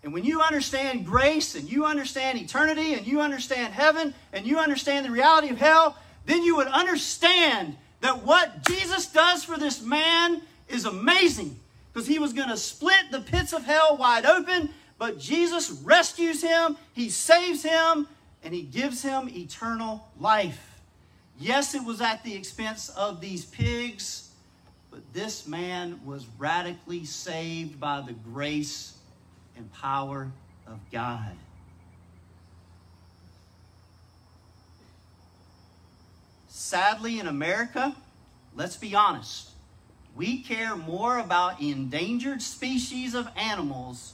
And 0.03 0.13
when 0.13 0.25
you 0.25 0.41
understand 0.41 1.05
grace 1.05 1.55
and 1.55 1.69
you 1.69 1.85
understand 1.85 2.37
eternity 2.37 2.93
and 2.93 3.07
you 3.07 3.21
understand 3.21 3.73
heaven 3.73 4.13
and 4.33 4.45
you 4.45 4.59
understand 4.59 5.05
the 5.05 5.11
reality 5.11 5.49
of 5.49 5.57
hell, 5.57 5.97
then 6.25 6.43
you 6.43 6.57
would 6.57 6.67
understand 6.67 7.77
that 8.01 8.23
what 8.23 8.65
Jesus 8.67 9.07
does 9.07 9.45
for 9.45 9.57
this 9.57 9.81
man 9.81 10.41
is 10.67 10.85
amazing 10.85 11.57
because 11.93 12.07
he 12.07 12.19
was 12.19 12.33
going 12.33 12.49
to 12.49 12.57
split 12.57 13.11
the 13.11 13.21
pits 13.21 13.53
of 13.53 13.63
hell 13.63 13.95
wide 13.97 14.25
open, 14.25 14.69
but 14.97 15.19
Jesus 15.19 15.71
rescues 15.71 16.41
him, 16.41 16.77
he 16.93 17.09
saves 17.09 17.63
him, 17.63 18.07
and 18.43 18.53
he 18.53 18.61
gives 18.61 19.01
him 19.01 19.29
eternal 19.29 20.07
life. 20.19 20.79
Yes, 21.39 21.73
it 21.73 21.83
was 21.83 22.01
at 22.01 22.23
the 22.23 22.35
expense 22.35 22.89
of 22.89 23.19
these 23.19 23.45
pigs, 23.45 24.29
but 24.91 25.01
this 25.13 25.47
man 25.47 25.99
was 26.05 26.27
radically 26.37 27.05
saved 27.05 27.79
by 27.79 28.01
the 28.01 28.13
grace 28.13 28.97
and 29.57 29.71
power 29.73 30.31
of 30.67 30.79
God. 30.91 31.35
Sadly, 36.47 37.19
in 37.19 37.27
America, 37.27 37.95
let's 38.55 38.77
be 38.77 38.95
honest, 38.95 39.49
we 40.15 40.43
care 40.43 40.75
more 40.75 41.17
about 41.17 41.61
endangered 41.61 42.41
species 42.41 43.15
of 43.15 43.27
animals 43.35 44.13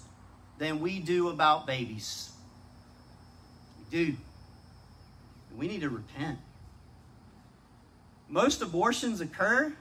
than 0.60 0.82
we 0.82 1.00
do 1.00 1.30
about 1.30 1.66
babies. 1.66 2.32
We 3.80 4.06
do. 4.06 4.16
We 5.58 5.68
need 5.68 5.82
to 5.82 5.90
repent. 5.90 6.38
Most 8.28 8.62
abortions 8.62 9.22
occur 9.22 9.74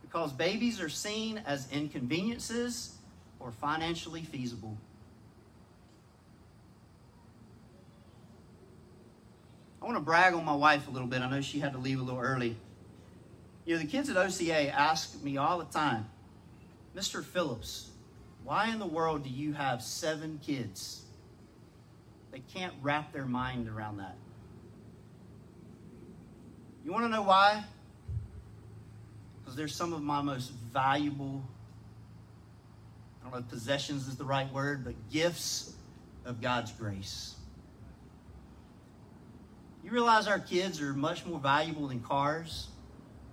because 0.00 0.32
babies 0.32 0.80
are 0.80 0.88
seen 0.88 1.42
as 1.44 1.70
inconveniences 1.70 2.94
or 3.38 3.50
financially 3.50 4.22
feasible. 4.22 4.78
I 9.82 9.84
want 9.84 9.96
to 9.96 10.02
brag 10.02 10.34
on 10.34 10.44
my 10.44 10.54
wife 10.54 10.88
a 10.88 10.90
little 10.90 11.08
bit. 11.08 11.20
I 11.20 11.30
know 11.30 11.40
she 11.40 11.58
had 11.58 11.72
to 11.72 11.78
leave 11.78 12.00
a 12.00 12.02
little 12.02 12.20
early. 12.20 12.56
You 13.64 13.74
know, 13.74 13.82
the 13.82 13.88
kids 13.88 14.08
at 14.08 14.16
OCA 14.16 14.70
ask 14.70 15.22
me 15.22 15.36
all 15.36 15.58
the 15.58 15.64
time, 15.64 16.06
Mr. 16.96 17.24
Phillips, 17.24 17.90
why 18.44 18.70
in 18.70 18.78
the 18.78 18.86
world 18.86 19.24
do 19.24 19.30
you 19.30 19.52
have 19.52 19.82
seven 19.82 20.40
kids? 20.42 21.02
They 22.32 22.40
can't 22.40 22.74
wrap 22.82 23.12
their 23.12 23.26
mind 23.26 23.68
around 23.68 23.98
that. 23.98 24.16
You 26.84 26.92
want 26.92 27.04
to 27.04 27.08
know 27.10 27.22
why? 27.22 27.64
Because 29.38 29.56
they're 29.56 29.68
some 29.68 29.92
of 29.92 30.02
my 30.02 30.22
most 30.22 30.50
valuable, 30.72 31.42
I 33.20 33.24
don't 33.24 33.32
know 33.32 33.38
if 33.38 33.48
possessions 33.48 34.08
is 34.08 34.16
the 34.16 34.24
right 34.24 34.50
word, 34.52 34.84
but 34.84 34.94
gifts 35.10 35.74
of 36.24 36.40
God's 36.40 36.72
grace. 36.72 37.34
You 39.82 39.90
realize 39.90 40.26
our 40.26 40.38
kids 40.38 40.80
are 40.80 40.92
much 40.92 41.26
more 41.26 41.38
valuable 41.38 41.88
than 41.88 42.00
cars, 42.00 42.68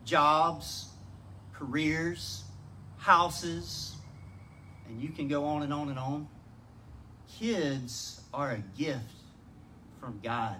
jobs, 0.06 0.88
careers, 1.54 2.44
houses, 2.98 3.97
and 4.88 5.02
you 5.02 5.10
can 5.10 5.28
go 5.28 5.46
on 5.46 5.64
and 5.64 5.74
on 5.74 5.90
and 5.90 6.00
on. 6.00 6.28
Kids 7.40 8.22
are 8.34 8.52
a 8.52 8.64
gift 8.78 9.02
from 10.00 10.20
God. 10.24 10.56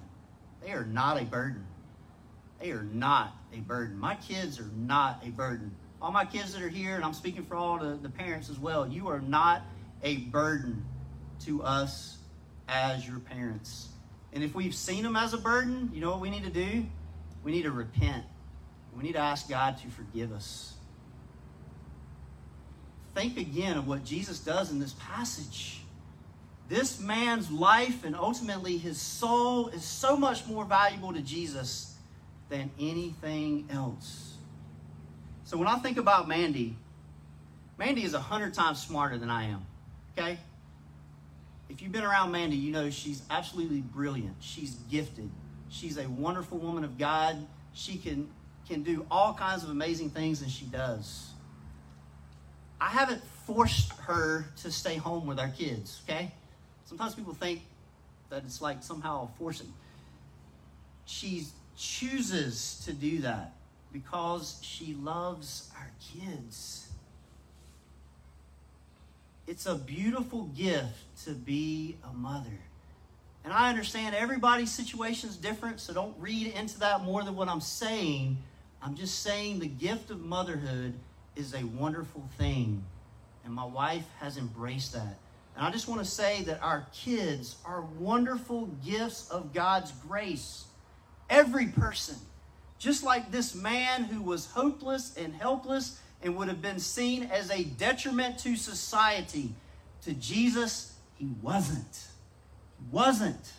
They 0.64 0.72
are 0.72 0.86
not 0.86 1.22
a 1.22 1.26
burden. 1.26 1.66
They 2.60 2.72
are 2.72 2.84
not 2.84 3.36
a 3.54 3.60
burden. 3.60 3.98
My 3.98 4.16
kids 4.16 4.60
are 4.60 4.70
not 4.76 5.24
a 5.26 5.30
burden. 5.30 5.74
All 6.02 6.12
my 6.12 6.26
kids 6.26 6.54
that 6.54 6.62
are 6.62 6.70
here, 6.70 6.96
and 6.96 7.04
I'm 7.04 7.14
speaking 7.14 7.44
for 7.44 7.56
all 7.56 7.80
the, 7.80 7.98
the 8.02 8.10
parents 8.10 8.50
as 8.50 8.60
well, 8.60 8.88
you 8.88 9.08
are 9.08 9.20
not 9.20 9.64
a 10.04 10.18
burden 10.18 10.86
to 11.46 11.64
us 11.64 12.18
as 12.68 13.08
your 13.08 13.20
parents. 13.20 13.90
And 14.34 14.44
if 14.44 14.54
we've 14.54 14.76
seen 14.76 15.04
them 15.04 15.16
as 15.16 15.34
a 15.34 15.38
burden, 15.38 15.90
you 15.94 16.02
know 16.02 16.12
what 16.12 16.20
we 16.20 16.30
need 16.30 16.44
to 16.44 16.50
do? 16.50 16.86
We 17.44 17.52
need 17.52 17.64
to 17.64 17.72
repent. 17.72 18.24
We 18.96 19.04
need 19.04 19.14
to 19.14 19.20
ask 19.20 19.48
God 19.48 19.78
to 19.78 19.88
forgive 19.90 20.32
us. 20.32 20.77
Think 23.18 23.40
again 23.40 23.78
of 23.78 23.88
what 23.88 24.06
Jesus 24.06 24.38
does 24.38 24.70
in 24.70 24.78
this 24.78 24.94
passage. 25.00 25.82
This 26.70 27.00
man's 27.00 27.50
life 27.50 28.04
and 28.04 28.16
ultimately 28.16 28.78
his 28.78 29.02
soul 29.02 29.70
is 29.70 29.84
so 29.84 30.16
much 30.16 30.46
more 30.46 30.64
valuable 30.66 31.12
to 31.12 31.22
Jesus 31.22 31.96
than 32.50 32.70
anything 32.80 33.68
else. 33.72 34.36
So 35.46 35.58
when 35.58 35.68
I 35.68 35.80
think 35.80 35.98
about 35.98 36.28
Mandy, 36.28 36.78
Mandy 37.80 38.04
is 38.04 38.14
a 38.14 38.20
hundred 38.20 38.54
times 38.54 38.80
smarter 38.80 39.18
than 39.18 39.32
I 39.32 39.46
am. 39.46 39.66
Okay? 40.16 40.38
If 41.70 41.82
you've 41.82 41.92
been 41.92 42.04
around 42.04 42.32
Mandy, 42.32 42.56
you 42.56 42.72
know 42.72 42.92
she's 42.92 43.24
absolutely 43.32 43.82
brilliant. 43.82 44.36
She's 44.42 44.76
gifted. 44.92 45.32
She's 45.70 45.98
a 45.98 46.08
wonderful 46.08 46.60
woman 46.60 46.84
of 46.84 47.00
God. 47.00 47.48
She 47.74 47.98
can, 47.98 48.30
can 48.70 48.84
do 48.84 49.08
all 49.10 49.34
kinds 49.34 49.64
of 49.64 49.72
amazing 49.72 50.12
things, 50.12 50.44
and 50.44 50.52
she 50.52 50.66
does. 50.66 51.32
I 52.80 52.90
haven't 52.90 53.24
forced 53.46 53.92
her 54.02 54.46
to 54.62 54.72
stay 54.72 54.96
home 54.96 55.26
with 55.26 55.40
our 55.40 55.50
kids, 55.50 56.02
okay? 56.08 56.32
Sometimes 56.86 57.16
people 57.16 57.34
think 57.34 57.62
that 58.30 58.44
it's 58.46 58.62
like 58.62 58.84
somehow 58.84 59.30
forcing. 59.38 59.74
She 61.06 61.46
chooses 61.78 62.82
to 62.86 62.94
do 62.94 63.20
that 63.20 63.54
because 63.92 64.60
she 64.62 64.94
loves 64.96 65.72
our 65.78 65.90
kids. 66.14 66.90
It's 69.48 69.66
a 69.66 69.76
beautiful 69.76 70.44
gift 70.56 71.24
to 71.24 71.32
be 71.32 71.98
a 72.04 72.14
mother. 72.14 72.60
And 73.46 73.54
I 73.54 73.70
understand 73.70 74.14
everybody's 74.14 74.72
situation 74.72 75.30
is 75.30 75.38
different, 75.38 75.80
so 75.80 75.94
don't 75.94 76.16
read 76.20 76.48
into 76.48 76.80
that 76.80 77.04
more 77.04 77.24
than 77.24 77.36
what 77.36 77.48
I'm 77.48 77.62
saying. 77.62 78.38
I'm 78.82 78.96
just 78.96 79.24
saying 79.24 79.60
the 79.60 79.68
gift 79.68 80.12
of 80.12 80.20
motherhood 80.20 80.94
is 81.38 81.54
a 81.54 81.64
wonderful 81.64 82.28
thing. 82.38 82.84
And 83.46 83.54
my 83.54 83.66
wife 83.66 84.06
has 84.20 84.38
embraced 84.38 84.94
that. 84.94 85.18
And 85.56 85.66
I 85.66 85.72
just 85.72 85.88
want 85.88 86.02
to 86.02 86.06
say 86.06 86.44
that 86.44 86.62
our 86.62 86.86
kids 86.94 87.56
are 87.66 87.82
wonderful 87.82 88.66
gifts 88.86 89.30
of 89.30 89.54
God's 89.54 89.92
grace. 90.08 90.66
Every 91.30 91.68
person. 91.68 92.16
Just 92.78 93.04
like 93.04 93.32
this 93.32 93.56
man 93.56 94.04
who 94.04 94.22
was 94.22 94.48
hopeless 94.48 95.16
and 95.18 95.34
helpless 95.34 96.00
and 96.22 96.36
would 96.36 96.48
have 96.48 96.62
been 96.62 96.80
seen 96.80 97.24
as 97.24 97.50
a 97.50 97.64
detriment 97.64 98.38
to 98.40 98.56
society. 98.56 99.54
To 100.04 100.14
Jesus, 100.14 100.94
he 101.16 101.30
wasn't. 101.42 102.06
He 102.78 102.86
wasn't. 102.92 103.54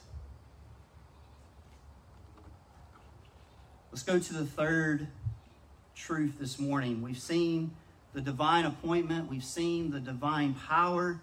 Let's 3.91 4.03
go 4.03 4.19
to 4.19 4.33
the 4.33 4.47
third 4.47 5.09
truth 6.09 6.39
this 6.41 6.59
morning. 6.59 7.03
We've 7.03 7.19
seen 7.19 7.71
the 8.15 8.23
divine 8.23 8.65
appointment, 8.65 9.29
we've 9.29 9.45
seen 9.45 9.91
the 9.91 10.01
divine 10.01 10.55
power. 10.55 11.21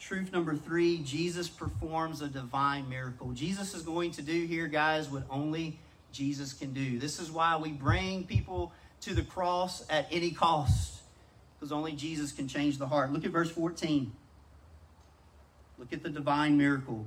Truth 0.00 0.32
number 0.32 0.56
three 0.56 0.98
Jesus 0.98 1.46
performs 1.46 2.20
a 2.20 2.26
divine 2.26 2.88
miracle. 2.88 3.30
Jesus 3.30 3.74
is 3.74 3.82
going 3.82 4.10
to 4.10 4.22
do 4.22 4.44
here, 4.44 4.66
guys, 4.66 5.08
what 5.08 5.22
only 5.30 5.78
Jesus 6.10 6.52
can 6.52 6.72
do. 6.72 6.98
This 6.98 7.20
is 7.20 7.30
why 7.30 7.58
we 7.58 7.70
bring 7.70 8.24
people 8.24 8.72
to 9.02 9.14
the 9.14 9.22
cross 9.22 9.86
at 9.88 10.08
any 10.10 10.32
cost, 10.32 11.00
because 11.54 11.70
only 11.70 11.92
Jesus 11.92 12.32
can 12.32 12.48
change 12.48 12.78
the 12.78 12.88
heart. 12.88 13.12
Look 13.12 13.24
at 13.24 13.30
verse 13.30 13.52
14. 13.52 14.10
Look 15.78 15.92
at 15.92 16.02
the 16.02 16.10
divine 16.10 16.58
miracle. 16.58 17.06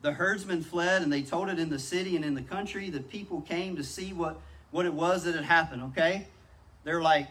The 0.00 0.12
herdsmen 0.12 0.62
fled 0.62 1.02
and 1.02 1.12
they 1.12 1.20
told 1.20 1.50
it 1.50 1.58
in 1.58 1.68
the 1.68 1.78
city 1.78 2.16
and 2.16 2.24
in 2.24 2.32
the 2.32 2.40
country. 2.40 2.88
The 2.88 3.00
people 3.00 3.42
came 3.42 3.76
to 3.76 3.84
see 3.84 4.14
what, 4.14 4.40
what 4.70 4.86
it 4.86 4.94
was 4.94 5.24
that 5.24 5.34
had 5.34 5.44
happened, 5.44 5.82
okay? 5.82 6.28
They're 6.86 7.02
like, 7.02 7.26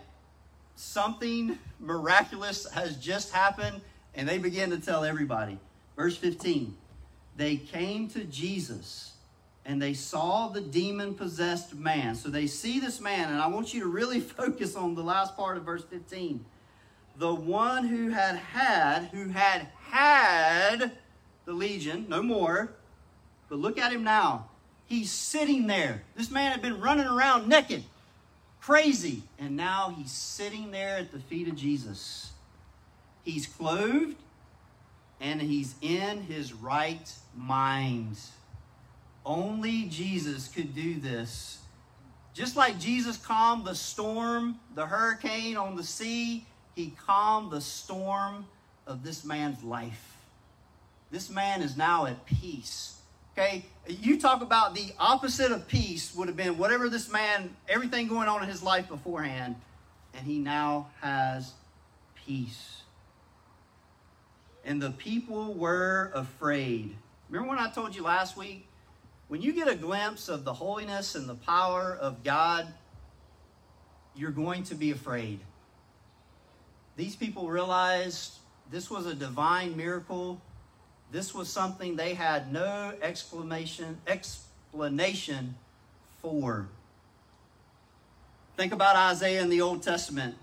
something 0.75 1.57
miraculous 1.79 2.69
has 2.71 2.97
just 2.97 3.31
happened, 3.31 3.79
and 4.13 4.27
they 4.27 4.37
begin 4.37 4.69
to 4.71 4.77
tell 4.77 5.05
everybody. 5.05 5.57
Verse 5.95 6.17
15 6.17 6.75
They 7.37 7.55
came 7.55 8.09
to 8.09 8.25
Jesus 8.25 9.13
and 9.65 9.81
they 9.81 9.93
saw 9.93 10.49
the 10.49 10.59
demon 10.59 11.15
possessed 11.15 11.73
man. 11.73 12.15
So 12.15 12.29
they 12.29 12.47
see 12.47 12.81
this 12.81 12.99
man, 12.99 13.29
and 13.29 13.41
I 13.41 13.47
want 13.47 13.73
you 13.73 13.79
to 13.79 13.87
really 13.87 14.19
focus 14.39 14.75
on 14.75 14.93
the 14.93 15.03
last 15.03 15.37
part 15.37 15.55
of 15.55 15.63
verse 15.63 15.85
15. 15.85 16.43
The 17.17 17.33
one 17.33 17.87
who 17.87 18.09
had 18.09 18.35
had, 18.35 19.05
who 19.05 19.29
had 19.29 19.69
had 19.87 20.91
the 21.45 21.53
legion, 21.53 22.07
no 22.09 22.21
more, 22.21 22.73
but 23.47 23.57
look 23.57 23.77
at 23.77 23.93
him 23.93 24.03
now. 24.03 24.49
He's 24.85 25.11
sitting 25.11 25.65
there. 25.65 26.03
This 26.17 26.29
man 26.29 26.51
had 26.51 26.61
been 26.61 26.81
running 26.81 27.07
around 27.07 27.47
naked, 27.47 27.85
crazy, 28.65 29.21
and 29.37 29.55
now 29.55 29.93
he's 29.95 30.11
sitting 30.11 30.71
there 30.71 30.97
at 30.97 31.11
the 31.11 31.19
feet 31.19 31.47
of 31.47 31.55
Jesus. 31.55 32.31
He's 33.23 33.45
clothed 33.45 34.15
and 35.21 35.39
he's 35.39 35.75
in 35.81 36.23
his 36.23 36.51
right 36.51 37.11
mind. 37.35 38.17
Only 39.23 39.83
Jesus 39.83 40.47
could 40.47 40.73
do 40.73 40.99
this. 40.99 41.59
Just 42.33 42.55
like 42.55 42.79
Jesus 42.79 43.17
calmed 43.17 43.65
the 43.65 43.75
storm, 43.75 44.59
the 44.73 44.87
hurricane 44.87 45.57
on 45.57 45.75
the 45.75 45.83
sea, 45.83 46.47
he 46.75 46.91
calmed 47.05 47.51
the 47.51 47.61
storm 47.61 48.47
of 48.87 49.03
this 49.03 49.23
man's 49.23 49.63
life. 49.63 50.17
This 51.11 51.29
man 51.29 51.61
is 51.61 51.77
now 51.77 52.07
at 52.07 52.25
peace. 52.25 52.94
Okay? 53.37 53.65
You 53.87 54.19
talk 54.19 54.41
about 54.41 54.73
the 54.73 54.91
opposite 54.97 55.51
of 55.51 55.67
peace 55.67 56.15
would 56.15 56.27
have 56.27 56.37
been 56.37 56.57
whatever 56.57 56.89
this 56.89 57.11
man, 57.11 57.55
everything 57.67 58.07
going 58.07 58.27
on 58.27 58.41
in 58.41 58.49
his 58.49 58.63
life 58.63 58.87
beforehand, 58.87 59.55
and 60.13 60.25
he 60.25 60.39
now 60.39 60.87
has 61.01 61.53
peace. 62.25 62.81
And 64.63 64.81
the 64.81 64.91
people 64.91 65.53
were 65.53 66.11
afraid. 66.15 66.95
Remember 67.29 67.49
when 67.49 67.59
I 67.59 67.69
told 67.69 67.95
you 67.95 68.03
last 68.03 68.37
week 68.37 68.67
when 69.27 69.41
you 69.41 69.53
get 69.53 69.67
a 69.67 69.75
glimpse 69.75 70.29
of 70.29 70.43
the 70.43 70.53
holiness 70.53 71.15
and 71.15 71.27
the 71.27 71.35
power 71.35 71.97
of 71.99 72.23
God, 72.23 72.67
you're 74.15 74.31
going 74.31 74.63
to 74.63 74.75
be 74.75 74.91
afraid. 74.91 75.39
These 76.95 77.15
people 77.15 77.49
realized 77.49 78.35
this 78.71 78.89
was 78.89 79.05
a 79.05 79.15
divine 79.15 79.75
miracle. 79.75 80.39
This 81.11 81.33
was 81.33 81.49
something 81.49 81.95
they 81.95 82.13
had 82.13 82.51
no 82.51 82.93
explanation 83.01 83.97
explanation 84.07 85.55
for. 86.21 86.67
Think 88.57 88.73
about 88.73 88.95
Isaiah 88.95 89.41
in 89.41 89.49
the 89.49 89.61
Old 89.61 89.83
Testament. 89.83 90.35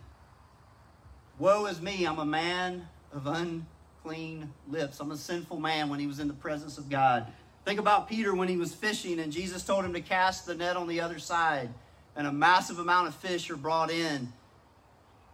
Woe 1.39 1.67
is 1.67 1.81
me, 1.81 2.05
I'm 2.05 2.19
a 2.19 2.27
man 2.27 2.89
of 3.13 3.27
unclean 3.27 4.53
lips. 4.69 5.01
I'm 5.01 5.11
a 5.11 5.17
sinful 5.17 5.59
man 5.59 5.89
when 5.89 5.99
he 5.99 6.07
was 6.07 6.21
in 6.21 6.29
the 6.29 6.35
presence 6.35 6.79
of 6.79 6.89
God. 6.89 7.27
Think 7.65 7.81
about 7.81 8.09
Peter 8.09 8.35
when 8.35 8.49
he 8.49 8.57
was 8.57 8.75
fishing 8.75 9.19
and 9.19 9.33
Jesus 9.33 9.65
told 9.65 9.85
him 9.85 9.93
to 9.95 10.01
cast 10.01 10.47
the 10.47 10.55
net 10.55 10.77
on 10.77 10.89
the 10.89 11.01
other 11.01 11.19
side, 11.19 11.71
and 12.17 12.27
a 12.27 12.33
massive 12.33 12.79
amount 12.79 13.09
of 13.09 13.15
fish 13.15 13.51
are 13.51 13.57
brought 13.57 13.91
in. 13.91 14.33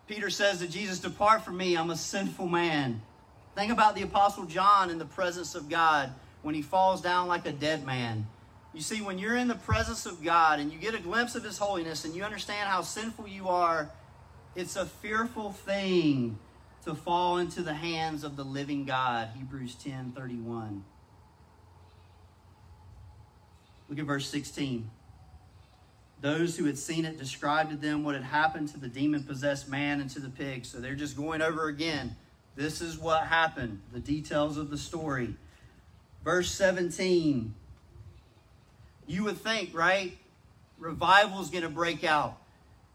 Peter 0.07 0.31
says 0.31 0.61
to 0.61 0.69
Jesus, 0.69 1.01
Depart 1.01 1.45
from 1.45 1.57
me, 1.57 1.77
I'm 1.77 1.91
a 1.91 1.97
sinful 1.97 2.47
man. 2.47 3.03
Think 3.59 3.73
about 3.73 3.97
the 3.97 4.03
Apostle 4.03 4.44
John 4.44 4.88
in 4.88 4.99
the 4.99 5.05
presence 5.05 5.57
of 5.57 5.68
God 5.68 6.12
when 6.42 6.55
he 6.55 6.62
falls 6.62 7.01
down 7.01 7.27
like 7.27 7.44
a 7.44 7.51
dead 7.51 7.85
man. 7.85 8.25
You 8.73 8.81
see, 8.81 9.03
when 9.03 9.18
you're 9.18 9.37
in 9.37 9.49
the 9.49 9.57
presence 9.57 10.07
of 10.07 10.23
God 10.23 10.61
and 10.61 10.73
you 10.73 10.79
get 10.79 10.94
a 10.94 11.01
glimpse 11.01 11.35
of 11.35 11.42
His 11.42 11.59
holiness 11.59 12.05
and 12.05 12.14
you 12.14 12.23
understand 12.23 12.68
how 12.68 12.83
sinful 12.83 13.27
you 13.27 13.49
are, 13.49 13.90
it's 14.55 14.77
a 14.77 14.87
fearful 14.87 15.51
thing 15.51 16.38
to 16.85 16.94
fall 16.94 17.38
into 17.38 17.62
the 17.62 17.75
hands 17.75 18.23
of 18.23 18.37
the 18.37 18.44
living 18.44 18.85
God. 18.85 19.31
Hebrews 19.37 19.75
10 19.75 20.12
31. 20.12 20.85
Look 23.88 23.99
at 23.99 24.05
verse 24.05 24.29
16. 24.29 24.88
Those 26.21 26.57
who 26.57 26.66
had 26.66 26.79
seen 26.79 27.05
it 27.05 27.18
described 27.18 27.71
to 27.71 27.77
them 27.77 28.05
what 28.05 28.14
had 28.14 28.23
happened 28.23 28.68
to 28.68 28.79
the 28.79 28.88
demon 28.88 29.25
possessed 29.25 29.68
man 29.68 30.01
and 30.01 30.09
to 30.11 30.21
the 30.21 30.31
pig. 30.31 30.64
So 30.64 30.79
they're 30.79 30.94
just 30.94 31.16
going 31.16 31.42
over 31.42 31.66
again. 31.66 32.14
This 32.59 32.81
is 32.81 32.99
what 32.99 33.29
happened, 33.29 33.83
the 33.92 34.01
details 34.01 34.57
of 34.57 34.68
the 34.68 34.77
story. 34.77 35.37
Verse 36.25 36.51
17. 36.51 37.55
You 39.07 39.25
would 39.25 39.38
think, 39.38 39.73
right? 39.73 40.18
Revival's 40.77 41.51
going 41.51 41.62
to 41.62 41.68
break 41.68 42.03
out. 42.03 42.37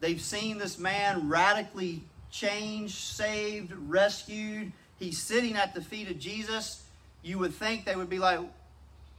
They've 0.02 0.20
seen 0.20 0.58
this 0.58 0.78
man 0.78 1.30
radically 1.30 2.04
changed, 2.30 2.96
saved, 2.96 3.72
rescued. 3.88 4.74
He's 5.00 5.18
sitting 5.18 5.56
at 5.56 5.74
the 5.74 5.82
feet 5.82 6.12
of 6.12 6.20
Jesus. 6.20 6.84
You 7.22 7.40
would 7.40 7.54
think 7.54 7.86
they 7.86 7.96
would 7.96 8.10
be 8.10 8.20
like, 8.20 8.42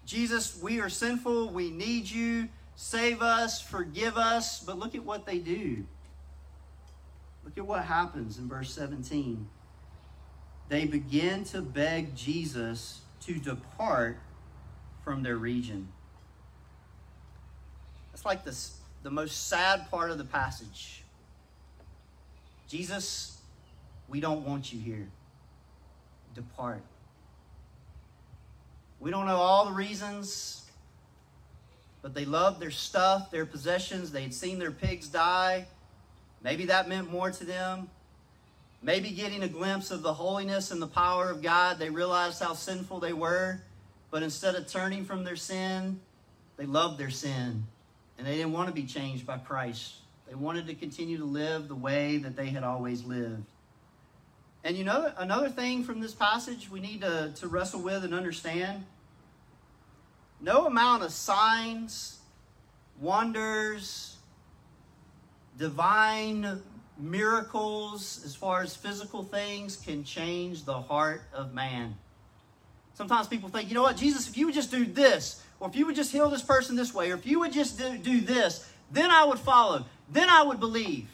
Jesus, 0.05 0.61
we 0.63 0.79
are 0.79 0.91
sinful. 0.91 1.49
We 1.49 1.71
need 1.71 2.11
you. 2.11 2.51
Save 2.77 3.23
us. 3.23 3.63
Forgive 3.63 4.19
us. 4.19 4.63
But 4.63 4.79
look 4.79 4.95
at 4.95 5.07
what 5.07 5.25
they 5.25 5.39
do. 5.39 5.87
Look 7.45 7.57
at 7.57 7.67
what 7.67 7.87
happens 7.87 8.37
in 8.37 8.47
verse 8.47 8.71
17. 8.75 9.49
They 10.69 10.87
begin 10.87 11.45
to 11.47 11.61
beg 11.61 12.17
Jesus 12.17 13.01
to 13.23 13.35
depart 13.35 14.19
from 15.03 15.23
their 15.23 15.37
region. 15.37 15.89
That's 18.13 18.25
like 18.25 18.45
this, 18.45 18.79
the 19.03 19.11
most 19.11 19.49
sad 19.49 19.91
part 19.91 20.11
of 20.11 20.19
the 20.19 20.25
passage. 20.25 21.03
Jesus, 22.69 23.39
we 24.09 24.21
don't 24.21 24.45
want 24.45 24.73
you 24.73 24.81
here. 24.81 25.09
Depart. 26.35 26.83
We 29.01 29.11
don't 29.11 29.27
know 29.27 29.37
all 29.37 29.67
the 29.67 29.73
reasons, 29.73 30.63
but 32.01 32.15
they 32.15 32.25
loved 32.25 32.61
their 32.61 32.71
stuff, 32.71 33.31
their 33.31 33.45
possessions. 33.45 34.11
They 34.11 34.23
had 34.23 34.33
seen 34.33 34.59
their 34.59 34.71
pigs 34.71 35.09
die. 35.09 35.67
Maybe 36.43 36.67
that 36.67 36.89
meant 36.89 37.11
more 37.11 37.31
to 37.31 37.45
them. 37.45 37.91
Maybe 38.85 39.13
getting 39.13 39.43
a 39.43 39.49
glimpse 39.49 39.91
of 39.91 40.03
the 40.03 40.13
holiness 40.13 40.71
and 40.71 40.81
the 40.81 40.87
power 40.87 41.31
of 41.31 41.41
God, 41.41 41.79
they 41.79 41.89
realized 41.89 42.43
how 42.43 42.53
sinful 42.53 43.01
they 43.01 43.15
were. 43.15 43.63
But 44.11 44.23
instead 44.23 44.57
of 44.57 44.69
turning 44.69 45.07
from 45.07 45.25
their 45.25 45.37
sin, 45.37 46.01
they 46.59 46.67
loved 46.67 46.99
their 46.99 47.09
sin. 47.09 47.65
And 48.19 48.27
they 48.27 48.37
didn't 48.37 48.53
want 48.53 48.69
to 48.69 48.75
be 48.75 48.85
changed 48.85 49.27
by 49.27 49.39
Christ. 49.39 49.95
They 50.29 50.35
wanted 50.35 50.67
to 50.67 50.75
continue 50.75 51.17
to 51.17 51.25
live 51.25 51.67
the 51.69 51.75
way 51.75 52.19
that 52.19 52.37
they 52.37 52.51
had 52.51 52.63
always 52.63 53.03
lived. 53.05 53.45
And 54.63 54.77
you 54.77 54.85
know, 54.85 55.11
another 55.17 55.49
thing 55.49 55.83
from 55.83 56.01
this 56.01 56.13
passage 56.13 56.71
we 56.71 56.81
need 56.81 57.01
to, 57.01 57.33
to 57.37 57.49
wrestle 57.49 57.81
with 57.81 58.05
and 58.05 58.13
understand 58.13 58.85
no 60.43 60.67
amount 60.67 61.05
of 61.05 61.11
signs, 61.11 62.19
wonders, 63.01 64.17
divine 65.57 66.61
miracles, 66.99 68.23
as 68.25 68.35
far 68.35 68.63
as 68.63 68.77
physical 68.77 69.23
things, 69.25 69.77
can 69.77 70.05
change 70.05 70.65
the 70.65 70.81
heart 70.81 71.23
of 71.33 71.53
man. 71.53 71.97
Sometimes 72.95 73.27
people 73.27 73.49
think, 73.49 73.69
you 73.69 73.75
know 73.75 73.83
what, 73.83 73.97
Jesus, 73.97 74.29
if 74.29 74.37
you 74.37 74.47
would 74.47 74.55
just 74.55 74.71
do 74.71 74.85
this, 74.85 75.43
or 75.59 75.69
if 75.69 75.77
you 75.77 75.87
would 75.87 75.97
just 75.97 76.13
heal 76.13 76.31
this 76.31 76.43
person 76.43 76.77
this 76.77 76.95
way, 76.95 77.11
or 77.11 77.15
if 77.15 77.27
you 77.27 77.41
would 77.41 77.53
just 77.53 77.79
do, 77.79 77.99
do 77.99 78.21
this, 78.21 78.71
then 78.93 79.11
I 79.11 79.25
would 79.25 79.39
follow. 79.39 79.85
Then 80.11 80.29
I 80.29 80.43
would 80.43 80.61
believe. 80.61 81.09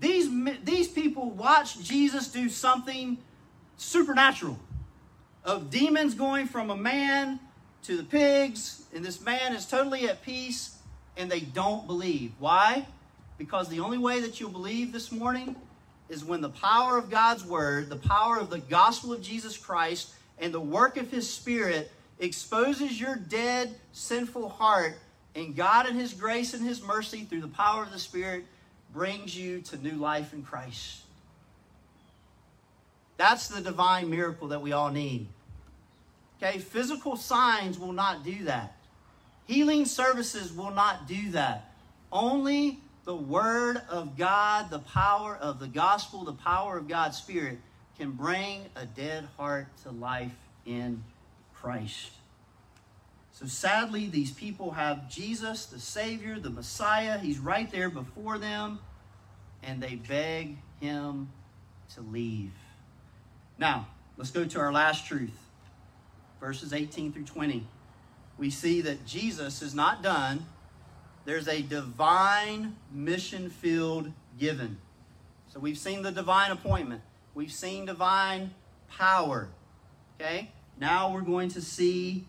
These, 0.00 0.28
these 0.64 0.88
people 0.88 1.30
watched 1.30 1.82
Jesus 1.82 2.28
do 2.28 2.48
something 2.48 3.18
supernatural 3.76 4.58
of 5.44 5.70
demons 5.70 6.14
going 6.14 6.46
from 6.46 6.70
a 6.70 6.76
man 6.76 7.40
to 7.84 7.96
the 7.96 8.02
pigs, 8.02 8.84
and 8.94 9.04
this 9.04 9.20
man 9.22 9.54
is 9.54 9.64
totally 9.64 10.08
at 10.08 10.22
peace, 10.22 10.76
and 11.16 11.30
they 11.30 11.40
don't 11.40 11.86
believe. 11.86 12.32
Why? 12.38 12.86
Because 13.40 13.70
the 13.70 13.80
only 13.80 13.96
way 13.96 14.20
that 14.20 14.38
you'll 14.38 14.50
believe 14.50 14.92
this 14.92 15.10
morning 15.10 15.56
is 16.10 16.22
when 16.22 16.42
the 16.42 16.50
power 16.50 16.98
of 16.98 17.08
God's 17.08 17.42
word, 17.42 17.88
the 17.88 17.96
power 17.96 18.38
of 18.38 18.50
the 18.50 18.58
gospel 18.58 19.14
of 19.14 19.22
Jesus 19.22 19.56
Christ, 19.56 20.12
and 20.38 20.52
the 20.52 20.60
work 20.60 20.98
of 20.98 21.10
his 21.10 21.26
spirit 21.26 21.90
exposes 22.18 23.00
your 23.00 23.16
dead, 23.16 23.74
sinful 23.92 24.50
heart, 24.50 24.98
and 25.34 25.56
God, 25.56 25.88
in 25.88 25.94
his 25.94 26.12
grace 26.12 26.52
and 26.52 26.62
his 26.62 26.82
mercy, 26.82 27.24
through 27.24 27.40
the 27.40 27.48
power 27.48 27.82
of 27.82 27.92
the 27.92 27.98
Spirit, 27.98 28.44
brings 28.92 29.34
you 29.34 29.62
to 29.62 29.78
new 29.78 29.92
life 29.96 30.34
in 30.34 30.42
Christ. 30.42 31.00
That's 33.16 33.48
the 33.48 33.62
divine 33.62 34.10
miracle 34.10 34.48
that 34.48 34.60
we 34.60 34.72
all 34.72 34.90
need. 34.90 35.28
Okay, 36.42 36.58
physical 36.58 37.16
signs 37.16 37.78
will 37.78 37.94
not 37.94 38.22
do 38.22 38.44
that. 38.44 38.76
Healing 39.46 39.86
services 39.86 40.52
will 40.52 40.72
not 40.72 41.08
do 41.08 41.30
that. 41.30 41.72
Only 42.12 42.80
the 43.04 43.14
Word 43.14 43.80
of 43.88 44.16
God, 44.16 44.70
the 44.70 44.78
power 44.78 45.36
of 45.36 45.58
the 45.58 45.66
gospel, 45.66 46.24
the 46.24 46.32
power 46.32 46.76
of 46.76 46.88
God's 46.88 47.16
Spirit 47.16 47.58
can 47.98 48.12
bring 48.12 48.66
a 48.76 48.86
dead 48.86 49.28
heart 49.36 49.66
to 49.84 49.90
life 49.90 50.34
in 50.66 51.02
Christ. 51.54 52.12
So 53.32 53.46
sadly, 53.46 54.08
these 54.08 54.32
people 54.32 54.72
have 54.72 55.10
Jesus, 55.10 55.66
the 55.66 55.78
Savior, 55.78 56.38
the 56.38 56.50
Messiah. 56.50 57.18
He's 57.18 57.38
right 57.38 57.70
there 57.70 57.88
before 57.88 58.38
them, 58.38 58.80
and 59.62 59.82
they 59.82 59.94
beg 59.94 60.56
him 60.80 61.30
to 61.94 62.02
leave. 62.02 62.52
Now, 63.58 63.88
let's 64.16 64.30
go 64.30 64.44
to 64.44 64.60
our 64.60 64.72
last 64.72 65.06
truth 65.06 65.38
verses 66.40 66.72
18 66.72 67.12
through 67.12 67.24
20. 67.24 67.66
We 68.38 68.50
see 68.50 68.80
that 68.80 69.06
Jesus 69.06 69.60
is 69.60 69.74
not 69.74 70.02
done 70.02 70.46
there's 71.30 71.46
a 71.46 71.62
divine 71.62 72.74
mission 72.92 73.50
field 73.50 74.10
given. 74.40 74.76
So 75.46 75.60
we've 75.60 75.78
seen 75.78 76.02
the 76.02 76.10
divine 76.10 76.50
appointment, 76.50 77.02
we've 77.36 77.52
seen 77.52 77.84
divine 77.84 78.52
power. 78.88 79.48
Okay? 80.20 80.50
Now 80.80 81.12
we're 81.12 81.20
going 81.20 81.48
to 81.50 81.60
see 81.60 82.24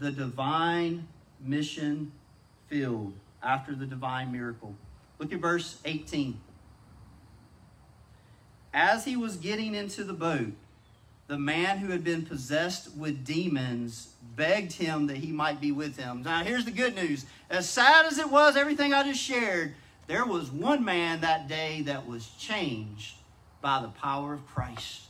the 0.00 0.10
divine 0.10 1.06
mission 1.40 2.10
field 2.66 3.12
after 3.40 3.72
the 3.72 3.86
divine 3.86 4.32
miracle. 4.32 4.74
Look 5.20 5.32
at 5.32 5.38
verse 5.38 5.78
18. 5.84 6.40
As 8.74 9.04
he 9.04 9.14
was 9.14 9.36
getting 9.36 9.76
into 9.76 10.02
the 10.02 10.12
boat, 10.12 10.54
the 11.30 11.38
man 11.38 11.78
who 11.78 11.92
had 11.92 12.02
been 12.02 12.26
possessed 12.26 12.92
with 12.96 13.24
demons 13.24 14.08
begged 14.34 14.72
him 14.72 15.06
that 15.06 15.16
he 15.16 15.30
might 15.30 15.60
be 15.60 15.70
with 15.70 15.96
him. 15.96 16.24
Now, 16.24 16.42
here's 16.42 16.64
the 16.64 16.72
good 16.72 16.96
news. 16.96 17.24
As 17.48 17.70
sad 17.70 18.04
as 18.04 18.18
it 18.18 18.28
was, 18.28 18.56
everything 18.56 18.92
I 18.92 19.04
just 19.04 19.22
shared, 19.22 19.74
there 20.08 20.26
was 20.26 20.50
one 20.50 20.84
man 20.84 21.20
that 21.20 21.46
day 21.46 21.82
that 21.82 22.08
was 22.08 22.26
changed 22.30 23.14
by 23.62 23.80
the 23.80 23.90
power 23.90 24.34
of 24.34 24.44
Christ. 24.48 25.02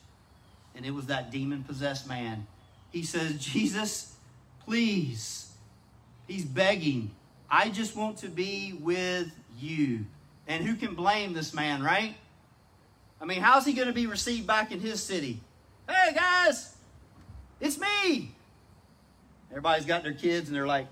And 0.76 0.84
it 0.84 0.90
was 0.90 1.06
that 1.06 1.30
demon 1.30 1.64
possessed 1.64 2.06
man. 2.06 2.46
He 2.90 3.02
says, 3.02 3.38
Jesus, 3.38 4.14
please. 4.66 5.50
He's 6.28 6.44
begging. 6.44 7.12
I 7.50 7.70
just 7.70 7.96
want 7.96 8.18
to 8.18 8.28
be 8.28 8.74
with 8.78 9.32
you. 9.58 10.04
And 10.46 10.62
who 10.62 10.76
can 10.76 10.94
blame 10.94 11.32
this 11.32 11.54
man, 11.54 11.82
right? 11.82 12.14
I 13.22 13.24
mean, 13.24 13.40
how's 13.40 13.64
he 13.64 13.72
going 13.72 13.88
to 13.88 13.94
be 13.94 14.06
received 14.06 14.46
back 14.46 14.70
in 14.70 14.80
his 14.80 15.02
city? 15.02 15.40
Hey, 15.90 16.14
guys, 16.14 16.76
it's 17.60 17.76
me. 17.76 18.30
Everybody's 19.50 19.84
got 19.84 20.04
their 20.04 20.12
kids 20.12 20.48
and 20.48 20.56
they're 20.56 20.66
like, 20.66 20.86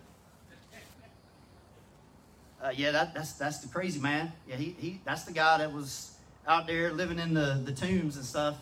uh, 2.61 2.73
yeah, 2.75 2.91
that, 2.91 3.15
that's, 3.15 3.35
that's 3.35 3.59
the 3.59 3.69
crazy 3.69 4.01
man. 4.01 4.33
Yeah, 4.49 4.57
he, 4.57 4.75
he, 4.77 5.01
that's 5.05 5.23
the 5.23 5.33
guy 5.33 5.59
that 5.59 5.73
was 5.73 6.17
out 6.49 6.67
there 6.67 6.93
living 6.93 7.21
in 7.21 7.33
the, 7.33 7.63
the 7.65 7.71
tombs 7.71 8.17
and 8.17 8.25
stuff. 8.25 8.57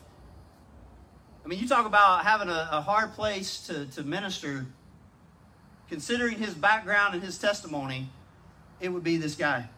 I 1.42 1.48
mean, 1.48 1.58
you 1.58 1.66
talk 1.66 1.86
about 1.86 2.22
having 2.26 2.50
a, 2.50 2.68
a 2.70 2.82
hard 2.82 3.14
place 3.14 3.66
to, 3.68 3.86
to 3.86 4.02
minister. 4.02 4.66
Considering 5.88 6.36
his 6.36 6.52
background 6.52 7.14
and 7.14 7.22
his 7.22 7.38
testimony, 7.38 8.10
it 8.78 8.90
would 8.90 9.04
be 9.04 9.16
this 9.16 9.36
guy. 9.36 9.70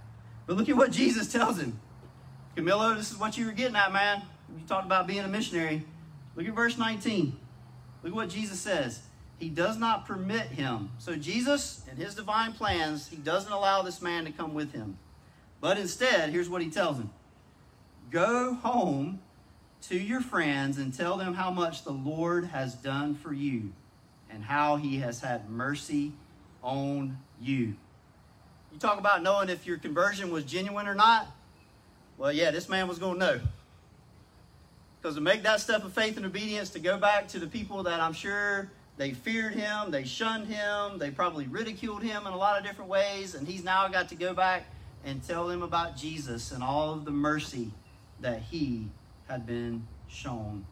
But 0.48 0.56
look 0.56 0.68
at 0.68 0.76
what 0.76 0.90
Jesus 0.90 1.30
tells 1.30 1.60
him. 1.60 1.78
Camilo, 2.56 2.96
this 2.96 3.12
is 3.12 3.18
what 3.18 3.38
you 3.38 3.46
were 3.46 3.52
getting 3.52 3.76
at, 3.76 3.92
man. 3.92 4.22
You 4.58 4.66
talked 4.66 4.86
about 4.86 5.06
being 5.06 5.20
a 5.20 5.28
missionary. 5.28 5.84
Look 6.38 6.46
at 6.46 6.54
verse 6.54 6.78
19. 6.78 7.36
Look 8.04 8.12
at 8.12 8.16
what 8.16 8.28
Jesus 8.28 8.60
says. 8.60 9.00
He 9.40 9.48
does 9.48 9.76
not 9.76 10.06
permit 10.06 10.46
him. 10.46 10.90
So, 10.98 11.16
Jesus, 11.16 11.82
in 11.90 11.96
his 11.96 12.14
divine 12.14 12.52
plans, 12.52 13.08
he 13.08 13.16
doesn't 13.16 13.50
allow 13.50 13.82
this 13.82 14.00
man 14.00 14.24
to 14.24 14.30
come 14.30 14.54
with 14.54 14.72
him. 14.72 14.98
But 15.60 15.78
instead, 15.78 16.30
here's 16.30 16.48
what 16.48 16.62
he 16.62 16.70
tells 16.70 16.96
him 16.96 17.10
Go 18.12 18.54
home 18.54 19.18
to 19.88 19.98
your 19.98 20.20
friends 20.20 20.78
and 20.78 20.94
tell 20.94 21.16
them 21.16 21.34
how 21.34 21.50
much 21.50 21.82
the 21.82 21.90
Lord 21.90 22.44
has 22.46 22.74
done 22.74 23.16
for 23.16 23.32
you 23.32 23.72
and 24.30 24.44
how 24.44 24.76
he 24.76 24.98
has 24.98 25.20
had 25.20 25.50
mercy 25.50 26.12
on 26.62 27.18
you. 27.40 27.74
You 28.72 28.78
talk 28.78 29.00
about 29.00 29.24
knowing 29.24 29.48
if 29.48 29.66
your 29.66 29.78
conversion 29.78 30.30
was 30.30 30.44
genuine 30.44 30.86
or 30.86 30.94
not. 30.94 31.26
Well, 32.16 32.32
yeah, 32.32 32.52
this 32.52 32.68
man 32.68 32.86
was 32.86 33.00
going 33.00 33.14
to 33.14 33.26
know. 33.26 33.40
Because 35.00 35.14
to 35.14 35.20
make 35.20 35.42
that 35.44 35.60
step 35.60 35.84
of 35.84 35.92
faith 35.92 36.16
and 36.16 36.26
obedience, 36.26 36.70
to 36.70 36.80
go 36.80 36.98
back 36.98 37.28
to 37.28 37.38
the 37.38 37.46
people 37.46 37.84
that 37.84 38.00
I'm 38.00 38.12
sure 38.12 38.70
they 38.96 39.12
feared 39.12 39.54
him, 39.54 39.90
they 39.90 40.04
shunned 40.04 40.48
him, 40.48 40.98
they 40.98 41.10
probably 41.10 41.46
ridiculed 41.46 42.02
him 42.02 42.26
in 42.26 42.32
a 42.32 42.36
lot 42.36 42.58
of 42.58 42.64
different 42.64 42.90
ways, 42.90 43.36
and 43.36 43.46
he's 43.46 43.62
now 43.62 43.86
got 43.88 44.08
to 44.08 44.16
go 44.16 44.34
back 44.34 44.66
and 45.04 45.22
tell 45.22 45.46
them 45.46 45.62
about 45.62 45.96
Jesus 45.96 46.50
and 46.50 46.64
all 46.64 46.92
of 46.92 47.04
the 47.04 47.12
mercy 47.12 47.70
that 48.20 48.42
he 48.42 48.88
had 49.28 49.46
been 49.46 49.86
shown. 50.08 50.66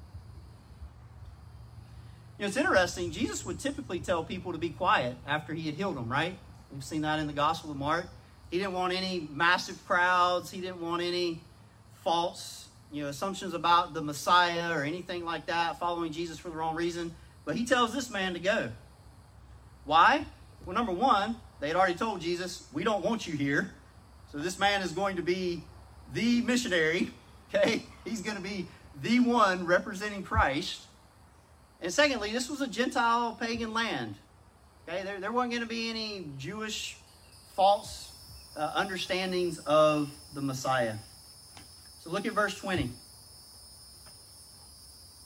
You 2.38 2.42
know, 2.42 2.48
it's 2.48 2.56
interesting. 2.56 3.12
Jesus 3.12 3.46
would 3.46 3.60
typically 3.60 4.00
tell 4.00 4.24
people 4.24 4.52
to 4.52 4.58
be 4.58 4.70
quiet 4.70 5.16
after 5.26 5.54
he 5.54 5.62
had 5.66 5.76
healed 5.76 5.96
them, 5.96 6.10
right? 6.10 6.36
We've 6.72 6.84
seen 6.84 7.02
that 7.02 7.20
in 7.20 7.28
the 7.28 7.32
Gospel 7.32 7.70
of 7.70 7.76
Mark. 7.76 8.06
He 8.50 8.58
didn't 8.58 8.74
want 8.74 8.92
any 8.92 9.28
massive 9.30 9.84
crowds, 9.86 10.50
he 10.50 10.60
didn't 10.60 10.80
want 10.80 11.02
any 11.02 11.40
false 12.02 12.65
you 12.92 13.02
know, 13.02 13.08
assumptions 13.08 13.54
about 13.54 13.94
the 13.94 14.02
Messiah 14.02 14.70
or 14.70 14.82
anything 14.82 15.24
like 15.24 15.46
that, 15.46 15.78
following 15.78 16.12
Jesus 16.12 16.38
for 16.38 16.48
the 16.48 16.56
wrong 16.56 16.76
reason. 16.76 17.14
But 17.44 17.56
he 17.56 17.64
tells 17.64 17.92
this 17.92 18.10
man 18.10 18.34
to 18.34 18.40
go. 18.40 18.70
Why? 19.84 20.24
Well, 20.64 20.74
number 20.74 20.92
one, 20.92 21.36
they 21.60 21.68
had 21.68 21.76
already 21.76 21.94
told 21.94 22.20
Jesus, 22.20 22.66
we 22.72 22.84
don't 22.84 23.04
want 23.04 23.26
you 23.26 23.34
here. 23.34 23.72
So 24.32 24.38
this 24.38 24.58
man 24.58 24.82
is 24.82 24.92
going 24.92 25.16
to 25.16 25.22
be 25.22 25.62
the 26.12 26.42
missionary, 26.42 27.10
okay? 27.54 27.84
He's 28.04 28.20
going 28.20 28.36
to 28.36 28.42
be 28.42 28.66
the 29.02 29.20
one 29.20 29.66
representing 29.66 30.22
Christ. 30.22 30.82
And 31.80 31.92
secondly, 31.92 32.32
this 32.32 32.48
was 32.48 32.60
a 32.60 32.66
Gentile 32.66 33.36
pagan 33.38 33.72
land. 33.72 34.16
Okay, 34.88 35.02
there, 35.02 35.20
there 35.20 35.32
wasn't 35.32 35.52
going 35.52 35.62
to 35.62 35.68
be 35.68 35.90
any 35.90 36.26
Jewish 36.38 36.96
false 37.54 38.12
uh, 38.56 38.72
understandings 38.74 39.58
of 39.60 40.10
the 40.34 40.40
Messiah. 40.40 40.94
So 42.06 42.12
look 42.12 42.24
at 42.24 42.34
verse 42.34 42.56
20. 42.56 42.88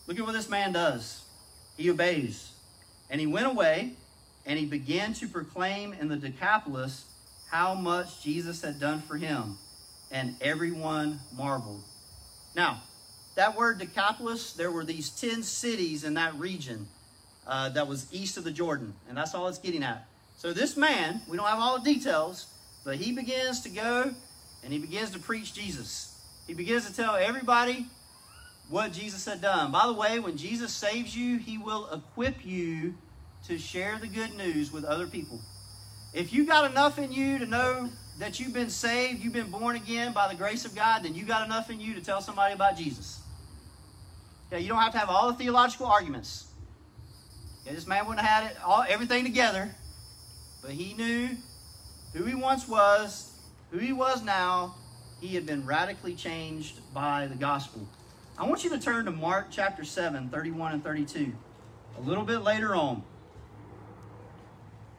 Look 0.07 0.19
at 0.19 0.25
what 0.25 0.33
this 0.33 0.49
man 0.49 0.73
does. 0.73 1.23
He 1.77 1.91
obeys. 1.91 2.53
And 3.11 3.21
he 3.21 3.27
went 3.27 3.47
away 3.47 3.93
and 4.47 4.59
he 4.59 4.65
began 4.65 5.13
to 5.15 5.29
proclaim 5.29 5.93
in 5.93 6.09
the 6.09 6.17
Decapolis 6.17 7.05
how 7.51 7.75
much 7.75 8.23
Jesus 8.23 8.63
had 8.63 8.81
done 8.81 9.03
for 9.03 9.19
him. 9.19 9.59
And 10.11 10.37
everyone 10.41 11.21
marveled. 11.37 11.83
Now, 12.57 12.81
that 13.35 13.59
word 13.59 13.79
Decapolis, 13.79 14.55
there 14.55 14.71
were 14.71 14.85
these 14.85 15.11
10 15.11 15.43
cities 15.43 16.03
in 16.03 16.15
that 16.15 16.35
region 16.37 16.89
uh, 17.47 17.69
that 17.71 17.89
was 17.89 18.09
east 18.11 18.39
of 18.39 18.45
the 18.45 18.51
Jordan. 18.51 18.95
And 19.07 19.19
that's 19.19 19.35
all 19.35 19.49
it's 19.49 19.59
getting 19.59 19.83
at. 19.83 20.07
So 20.39 20.55
this 20.55 20.79
man, 20.79 21.21
we 21.29 21.37
don't 21.37 21.47
have 21.47 21.59
all 21.59 21.79
the 21.79 21.93
details, 21.93 22.47
but 22.87 22.97
he 22.97 23.13
begins 23.13 23.61
to 23.65 23.69
go 23.69 24.15
and 24.65 24.73
he 24.73 24.79
begins 24.79 25.11
to 25.11 25.19
preach 25.19 25.53
Jesus. 25.53 26.10
He 26.51 26.55
begins 26.55 26.85
to 26.85 26.93
tell 26.93 27.15
everybody 27.15 27.87
what 28.69 28.93
Jesus 28.93 29.25
had 29.25 29.41
done. 29.41 29.71
By 29.71 29.87
the 29.87 29.93
way, 29.93 30.19
when 30.19 30.37
Jesus 30.37 30.73
saves 30.73 31.17
you, 31.17 31.39
he 31.39 31.59
will 31.59 31.89
equip 31.93 32.45
you 32.45 32.95
to 33.47 33.57
share 33.57 33.99
the 34.01 34.09
good 34.09 34.35
news 34.37 34.73
with 34.73 34.85
other 34.85 35.07
people. 35.07 35.39
If 36.13 36.33
you 36.33 36.45
got 36.45 36.69
enough 36.69 36.99
in 36.99 37.13
you 37.13 37.39
to 37.39 37.47
know 37.47 37.89
that 38.19 38.41
you've 38.41 38.53
been 38.53 38.69
saved, 38.69 39.23
you've 39.23 39.33
been 39.33 39.53
born 39.53 39.77
again 39.77 40.13
by 40.13 40.27
the 40.27 40.35
grace 40.35 40.65
of 40.65 40.75
God, 40.75 41.05
then 41.05 41.15
you 41.15 41.23
got 41.23 41.47
enough 41.47 41.71
in 41.71 41.81
you 41.81 41.95
to 41.95 42.01
tell 42.01 42.21
somebody 42.21 42.53
about 42.53 42.77
Jesus. 42.77 43.21
Okay, 44.49 44.61
you 44.61 44.69
don't 44.69 44.83
have 44.83 44.91
to 44.91 44.99
have 44.99 45.09
all 45.09 45.31
the 45.31 45.39
theological 45.39 45.87
arguments. 45.87 46.51
Okay, 47.63 47.77
this 47.77 47.87
man 47.87 48.09
wouldn't 48.09 48.27
have 48.27 48.43
had 48.43 48.51
it 48.51 48.57
all 48.65 48.85
everything 48.89 49.23
together, 49.23 49.73
but 50.63 50.73
he 50.73 50.95
knew 50.95 51.29
who 52.13 52.25
he 52.25 52.35
once 52.35 52.67
was, 52.67 53.39
who 53.71 53.79
he 53.79 53.93
was 53.93 54.25
now, 54.25 54.75
he 55.21 55.35
had 55.35 55.47
been 55.47 55.67
radically 55.67 56.15
changed 56.15 56.81
by 56.95 57.27
the 57.27 57.35
gospel. 57.35 57.87
I 58.39 58.47
want 58.47 58.65
you 58.65 58.71
to 58.71 58.79
turn 58.79 59.05
to 59.05 59.11
Mark 59.11 59.49
chapter 59.51 59.85
7, 59.85 60.31
31 60.31 60.73
and 60.73 60.85
32. 60.85 61.33
A 61.99 62.01
little 62.01 62.25
bit 62.25 62.39
later 62.39 62.75
on. 62.75 63.03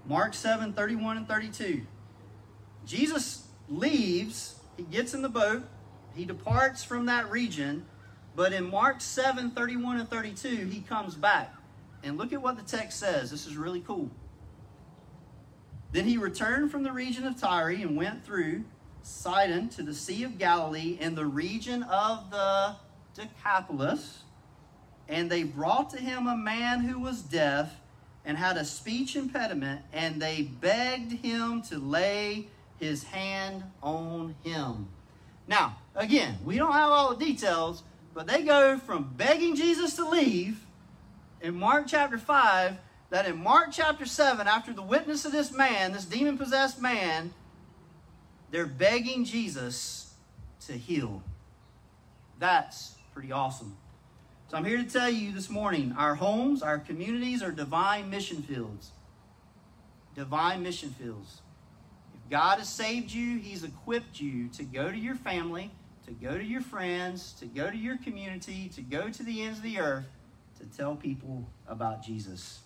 Mark 0.05 0.33
7, 0.33 0.73
31 0.73 1.17
and 1.17 1.27
32. 1.27 1.81
Jesus 2.85 3.47
leaves, 3.69 4.59
he 4.77 4.83
gets 4.83 5.13
in 5.13 5.21
the 5.21 5.29
boat, 5.29 5.63
he 6.15 6.25
departs 6.25 6.83
from 6.83 7.05
that 7.07 7.29
region, 7.31 7.85
but 8.35 8.53
in 8.53 8.69
Mark 8.69 9.01
7, 9.01 9.51
31 9.51 9.99
and 9.99 10.09
32, 10.09 10.67
he 10.67 10.81
comes 10.81 11.15
back. 11.15 11.53
And 12.03 12.17
look 12.17 12.33
at 12.33 12.41
what 12.41 12.57
the 12.57 12.63
text 12.63 12.99
says. 12.99 13.29
This 13.29 13.45
is 13.45 13.57
really 13.57 13.81
cool. 13.81 14.09
Then 15.91 16.05
he 16.05 16.17
returned 16.17 16.71
from 16.71 16.83
the 16.83 16.91
region 16.91 17.25
of 17.25 17.39
Tyre 17.39 17.69
and 17.69 17.95
went 17.95 18.25
through 18.25 18.63
Sidon 19.03 19.69
to 19.69 19.83
the 19.83 19.93
Sea 19.93 20.23
of 20.23 20.37
Galilee 20.37 20.97
in 20.99 21.15
the 21.15 21.25
region 21.25 21.83
of 21.83 22.29
the 22.31 22.75
Decapolis. 23.15 24.23
And 25.07 25.29
they 25.29 25.43
brought 25.43 25.89
to 25.91 25.97
him 25.97 26.27
a 26.27 26.37
man 26.37 26.81
who 26.81 26.99
was 26.99 27.21
deaf 27.21 27.75
and 28.23 28.37
had 28.37 28.57
a 28.57 28.63
speech 28.63 29.15
impediment, 29.15 29.81
and 29.91 30.21
they 30.21 30.43
begged 30.43 31.11
him 31.11 31.61
to 31.63 31.79
lay 31.79 32.47
his 32.79 33.03
hand 33.03 33.63
on 33.81 34.35
him. 34.43 34.87
Now, 35.47 35.77
again, 35.95 36.37
we 36.45 36.57
don't 36.57 36.73
have 36.73 36.91
all 36.91 37.15
the 37.15 37.25
details, 37.25 37.83
but 38.13 38.27
they 38.27 38.43
go 38.43 38.77
from 38.77 39.13
begging 39.17 39.55
Jesus 39.55 39.95
to 39.95 40.07
leave 40.07 40.65
in 41.41 41.55
Mark 41.55 41.85
chapter 41.87 42.17
5 42.17 42.77
that 43.09 43.25
in 43.25 43.41
Mark 43.41 43.69
chapter 43.71 44.05
7, 44.05 44.47
after 44.47 44.71
the 44.71 44.81
witness 44.81 45.25
of 45.25 45.31
this 45.31 45.51
man, 45.51 45.91
this 45.91 46.05
demon 46.05 46.37
possessed 46.37 46.81
man, 46.81 47.33
they're 48.51 48.65
begging 48.65 49.23
Jesus 49.23 50.13
to 50.67 50.73
heal. 50.73 51.23
That's 52.37 52.95
pretty 53.13 53.31
awesome. 53.31 53.75
So 54.49 54.57
I'm 54.57 54.65
here 54.65 54.77
to 54.77 54.83
tell 54.83 55.09
you 55.09 55.31
this 55.31 55.49
morning 55.49 55.95
our 55.97 56.15
homes, 56.15 56.61
our 56.61 56.77
communities 56.77 57.41
are 57.41 57.51
divine 57.51 58.09
mission 58.09 58.43
fields. 58.43 58.91
Divine 60.15 60.61
mission 60.61 60.89
fields. 60.89 61.41
If 62.13 62.29
God 62.29 62.59
has 62.59 62.67
saved 62.67 63.11
you, 63.11 63.39
He's 63.39 63.63
equipped 63.63 64.19
you 64.19 64.49
to 64.49 64.63
go 64.63 64.91
to 64.91 64.97
your 64.97 65.15
family, 65.15 65.71
to 66.05 66.11
go 66.11 66.37
to 66.37 66.43
your 66.43 66.61
friends, 66.61 67.31
to 67.39 67.45
go 67.45 67.71
to 67.71 67.77
your 67.77 67.97
community, 67.97 68.69
to 68.75 68.81
go 68.81 69.09
to 69.09 69.23
the 69.23 69.43
ends 69.43 69.59
of 69.59 69.63
the 69.63 69.79
earth, 69.79 70.09
to 70.59 70.65
tell 70.77 70.95
people 70.95 71.47
about 71.67 72.03
Jesus. 72.03 72.59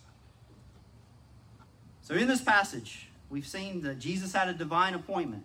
So, 2.02 2.16
in 2.16 2.28
this 2.28 2.42
passage, 2.42 3.10
we've 3.30 3.48
seen 3.48 3.82
that 3.82 4.00
Jesus 4.00 4.34
had 4.34 4.48
a 4.48 4.54
divine 4.54 4.96
appointment 4.96 5.44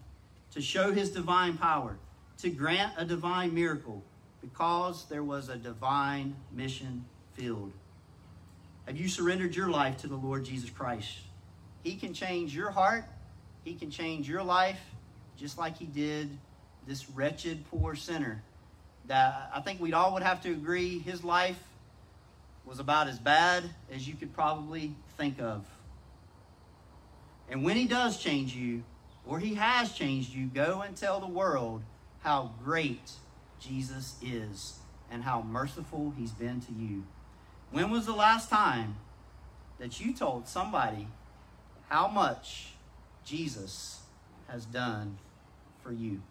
to 0.53 0.61
show 0.61 0.93
his 0.93 1.11
divine 1.11 1.57
power, 1.57 1.97
to 2.39 2.51
grant 2.51 2.93
a 2.97 3.05
divine 3.05 3.55
miracle, 3.55 4.03
because 4.41 5.07
there 5.09 5.23
was 5.23 5.49
a 5.49 5.57
divine 5.57 6.35
mission 6.53 7.05
filled. 7.35 7.73
Have 8.87 8.97
you 8.97 9.09
surrendered 9.09 9.55
your 9.55 9.69
life 9.69 9.99
to 9.99 10.07
the 10.07 10.17
Lord 10.17 10.45
Jesus 10.45 10.71
Christ? 10.71 11.19
He 11.83 11.97
can 11.97 12.15
change 12.15 12.55
your 12.55 12.71
heart, 12.71 13.05
He 13.65 13.75
can 13.75 13.91
change 13.91 14.29
your 14.29 14.43
life, 14.43 14.81
just 15.37 15.59
like 15.59 15.77
He 15.77 15.87
did 15.87 16.31
this 16.87 17.09
wretched, 17.11 17.65
poor 17.71 17.95
sinner. 17.95 18.43
That 19.07 19.51
I 19.55 19.61
think 19.61 19.81
we'd 19.81 19.95
all 19.95 20.15
would 20.15 20.23
have 20.23 20.43
to 20.43 20.51
agree 20.51 20.99
his 20.99 21.25
life 21.25 21.59
was 22.65 22.79
about 22.79 23.09
as 23.09 23.19
bad 23.19 23.65
as 23.93 24.07
you 24.07 24.15
could 24.15 24.33
probably 24.35 24.95
think 25.17 25.41
of. 25.41 25.65
And 27.49 27.65
when 27.65 27.77
he 27.77 27.87
does 27.87 28.19
change 28.19 28.55
you, 28.55 28.85
or 29.27 29.39
he 29.39 29.55
has 29.55 29.93
changed 29.93 30.35
you, 30.35 30.47
go 30.47 30.83
and 30.83 30.97
tell 30.97 31.21
the 31.21 31.27
world 31.27 31.83
how 32.21 32.53
great 32.65 33.13
Jesus 33.61 34.17
is 34.23 34.79
and 35.11 35.23
how 35.23 35.43
merciful 35.43 36.15
he's 36.17 36.33
been 36.33 36.61
to 36.61 36.73
you. 36.73 37.05
When 37.71 37.91
was 37.91 38.07
the 38.07 38.15
last 38.15 38.49
time 38.49 38.97
that 39.79 40.01
you 40.01 40.15
told 40.15 40.49
somebody 40.49 41.09
how 41.89 42.09
much 42.09 42.73
Jesus 43.25 44.01
has 44.49 44.65
done 44.65 45.19
for 45.83 45.93
you? 45.93 46.23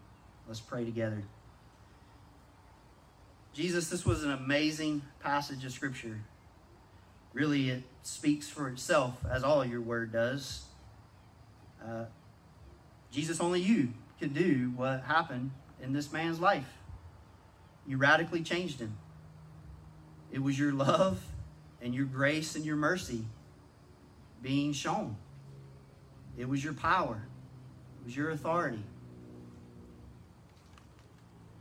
Let's 0.47 0.59
pray 0.59 0.83
together. 0.83 1.23
Jesus, 3.53 3.89
this 3.89 4.05
was 4.05 4.23
an 4.23 4.31
amazing 4.31 5.01
passage 5.19 5.65
of 5.65 5.71
Scripture. 5.71 6.19
Really, 7.33 7.69
it 7.69 7.83
speaks 8.03 8.47
for 8.47 8.69
itself, 8.69 9.13
as 9.29 9.43
all 9.43 9.65
your 9.65 9.81
word 9.81 10.11
does. 10.11 10.63
Uh, 11.83 12.05
Jesus, 13.12 13.39
only 13.39 13.62
you 13.62 13.89
can 14.20 14.34
do 14.34 14.72
what 14.76 15.03
happened 15.03 15.51
in 15.82 15.93
this 15.93 16.12
man's 16.12 16.39
life. 16.39 16.68
You 17.88 17.97
radically 17.97 18.43
changed 18.43 18.80
him. 18.80 18.97
It 20.32 20.43
was 20.43 20.60
your 20.60 20.72
love 20.72 21.20
and 21.82 21.95
your 21.95 22.05
grace 22.05 22.55
and 22.55 22.66
your 22.66 22.76
mercy 22.76 23.26
being 24.41 24.74
shown. 24.74 25.16
It 26.38 26.47
was 26.47 26.64
your 26.64 26.74
power. 26.74 27.22
It 28.01 28.05
was 28.05 28.16
your 28.16 28.30
authority. 28.30 28.84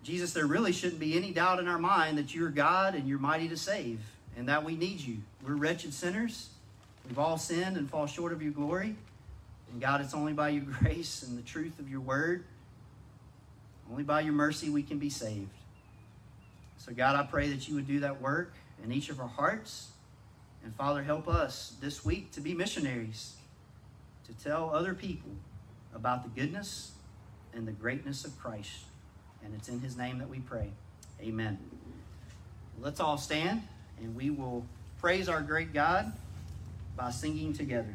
Jesus, 0.03 0.32
there 0.32 0.46
really 0.46 0.72
shouldn't 0.72 1.01
be 1.01 1.16
any 1.16 1.32
doubt 1.32 1.59
in 1.59 1.68
our 1.68 1.78
mind 1.78 2.18
that 2.18 2.34
you're 2.34 2.51
God 2.51 2.94
and 2.94 3.09
you're 3.09 3.18
mighty 3.18 3.49
to 3.49 3.57
save 3.57 4.01
and 4.36 4.49
that 4.49 4.64
we 4.64 4.76
need 4.76 5.01
you. 5.01 5.18
We're 5.46 5.55
wretched 5.55 5.92
sinners. 5.92 6.51
We've 7.07 7.18
all 7.18 7.38
sinned 7.38 7.76
and 7.76 7.90
fall 7.90 8.07
short 8.07 8.32
of 8.32 8.42
your 8.42 8.53
glory. 8.53 8.96
And 9.72 9.80
God, 9.80 10.00
it's 10.00 10.14
only 10.14 10.32
by 10.32 10.50
your 10.50 10.64
grace 10.64 11.22
and 11.22 11.36
the 11.36 11.42
truth 11.42 11.78
of 11.78 11.90
your 11.90 12.00
word, 12.00 12.44
only 13.90 14.02
by 14.02 14.20
your 14.20 14.32
mercy 14.32 14.70
we 14.70 14.82
can 14.82 14.98
be 14.98 15.10
saved. 15.10 15.50
So, 16.78 16.92
God, 16.92 17.16
I 17.16 17.24
pray 17.24 17.48
that 17.50 17.68
you 17.68 17.74
would 17.74 17.86
do 17.86 18.00
that 18.00 18.20
work 18.20 18.54
in 18.82 18.92
each 18.92 19.08
of 19.08 19.20
our 19.20 19.28
hearts. 19.28 19.88
And, 20.64 20.74
Father, 20.74 21.02
help 21.02 21.28
us 21.28 21.74
this 21.80 22.04
week 22.04 22.32
to 22.32 22.40
be 22.40 22.54
missionaries, 22.54 23.34
to 24.26 24.44
tell 24.44 24.70
other 24.74 24.94
people 24.94 25.30
about 25.94 26.22
the 26.22 26.40
goodness 26.40 26.92
and 27.52 27.66
the 27.66 27.72
greatness 27.72 28.24
of 28.24 28.38
Christ. 28.38 28.84
And 29.44 29.54
it's 29.54 29.68
in 29.68 29.80
his 29.80 29.96
name 29.96 30.18
that 30.18 30.28
we 30.28 30.38
pray. 30.38 30.70
Amen. 31.20 31.58
Let's 32.80 33.00
all 33.00 33.18
stand 33.18 33.62
and 34.00 34.14
we 34.14 34.30
will 34.30 34.64
praise 35.00 35.28
our 35.28 35.40
great 35.40 35.72
God 35.72 36.12
by 36.96 37.10
singing 37.10 37.52
together. 37.52 37.94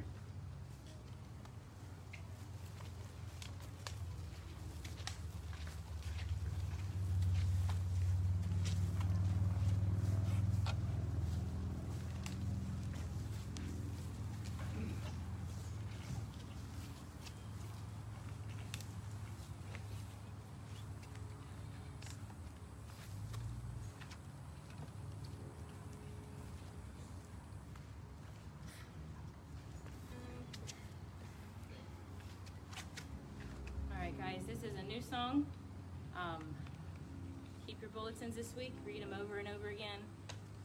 Bulletins 37.94 38.36
this 38.36 38.54
week, 38.58 38.74
read 38.86 39.02
them 39.02 39.16
over 39.20 39.38
and 39.38 39.48
over 39.48 39.70
again. 39.70 40.00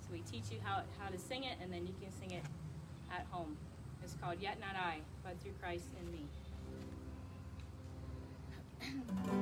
So 0.00 0.08
we 0.12 0.20
teach 0.20 0.50
you 0.50 0.58
how, 0.64 0.82
how 0.98 1.10
to 1.10 1.18
sing 1.18 1.44
it, 1.44 1.58
and 1.62 1.72
then 1.72 1.86
you 1.86 1.94
can 2.00 2.10
sing 2.18 2.30
it 2.30 2.42
at 3.12 3.26
home. 3.30 3.56
It's 4.02 4.14
called 4.22 4.36
Yet 4.40 4.58
Not 4.60 4.74
I, 4.74 5.00
but 5.22 5.38
through 5.42 5.52
Christ 5.60 5.84
in 6.00 6.10
me. 6.10 6.24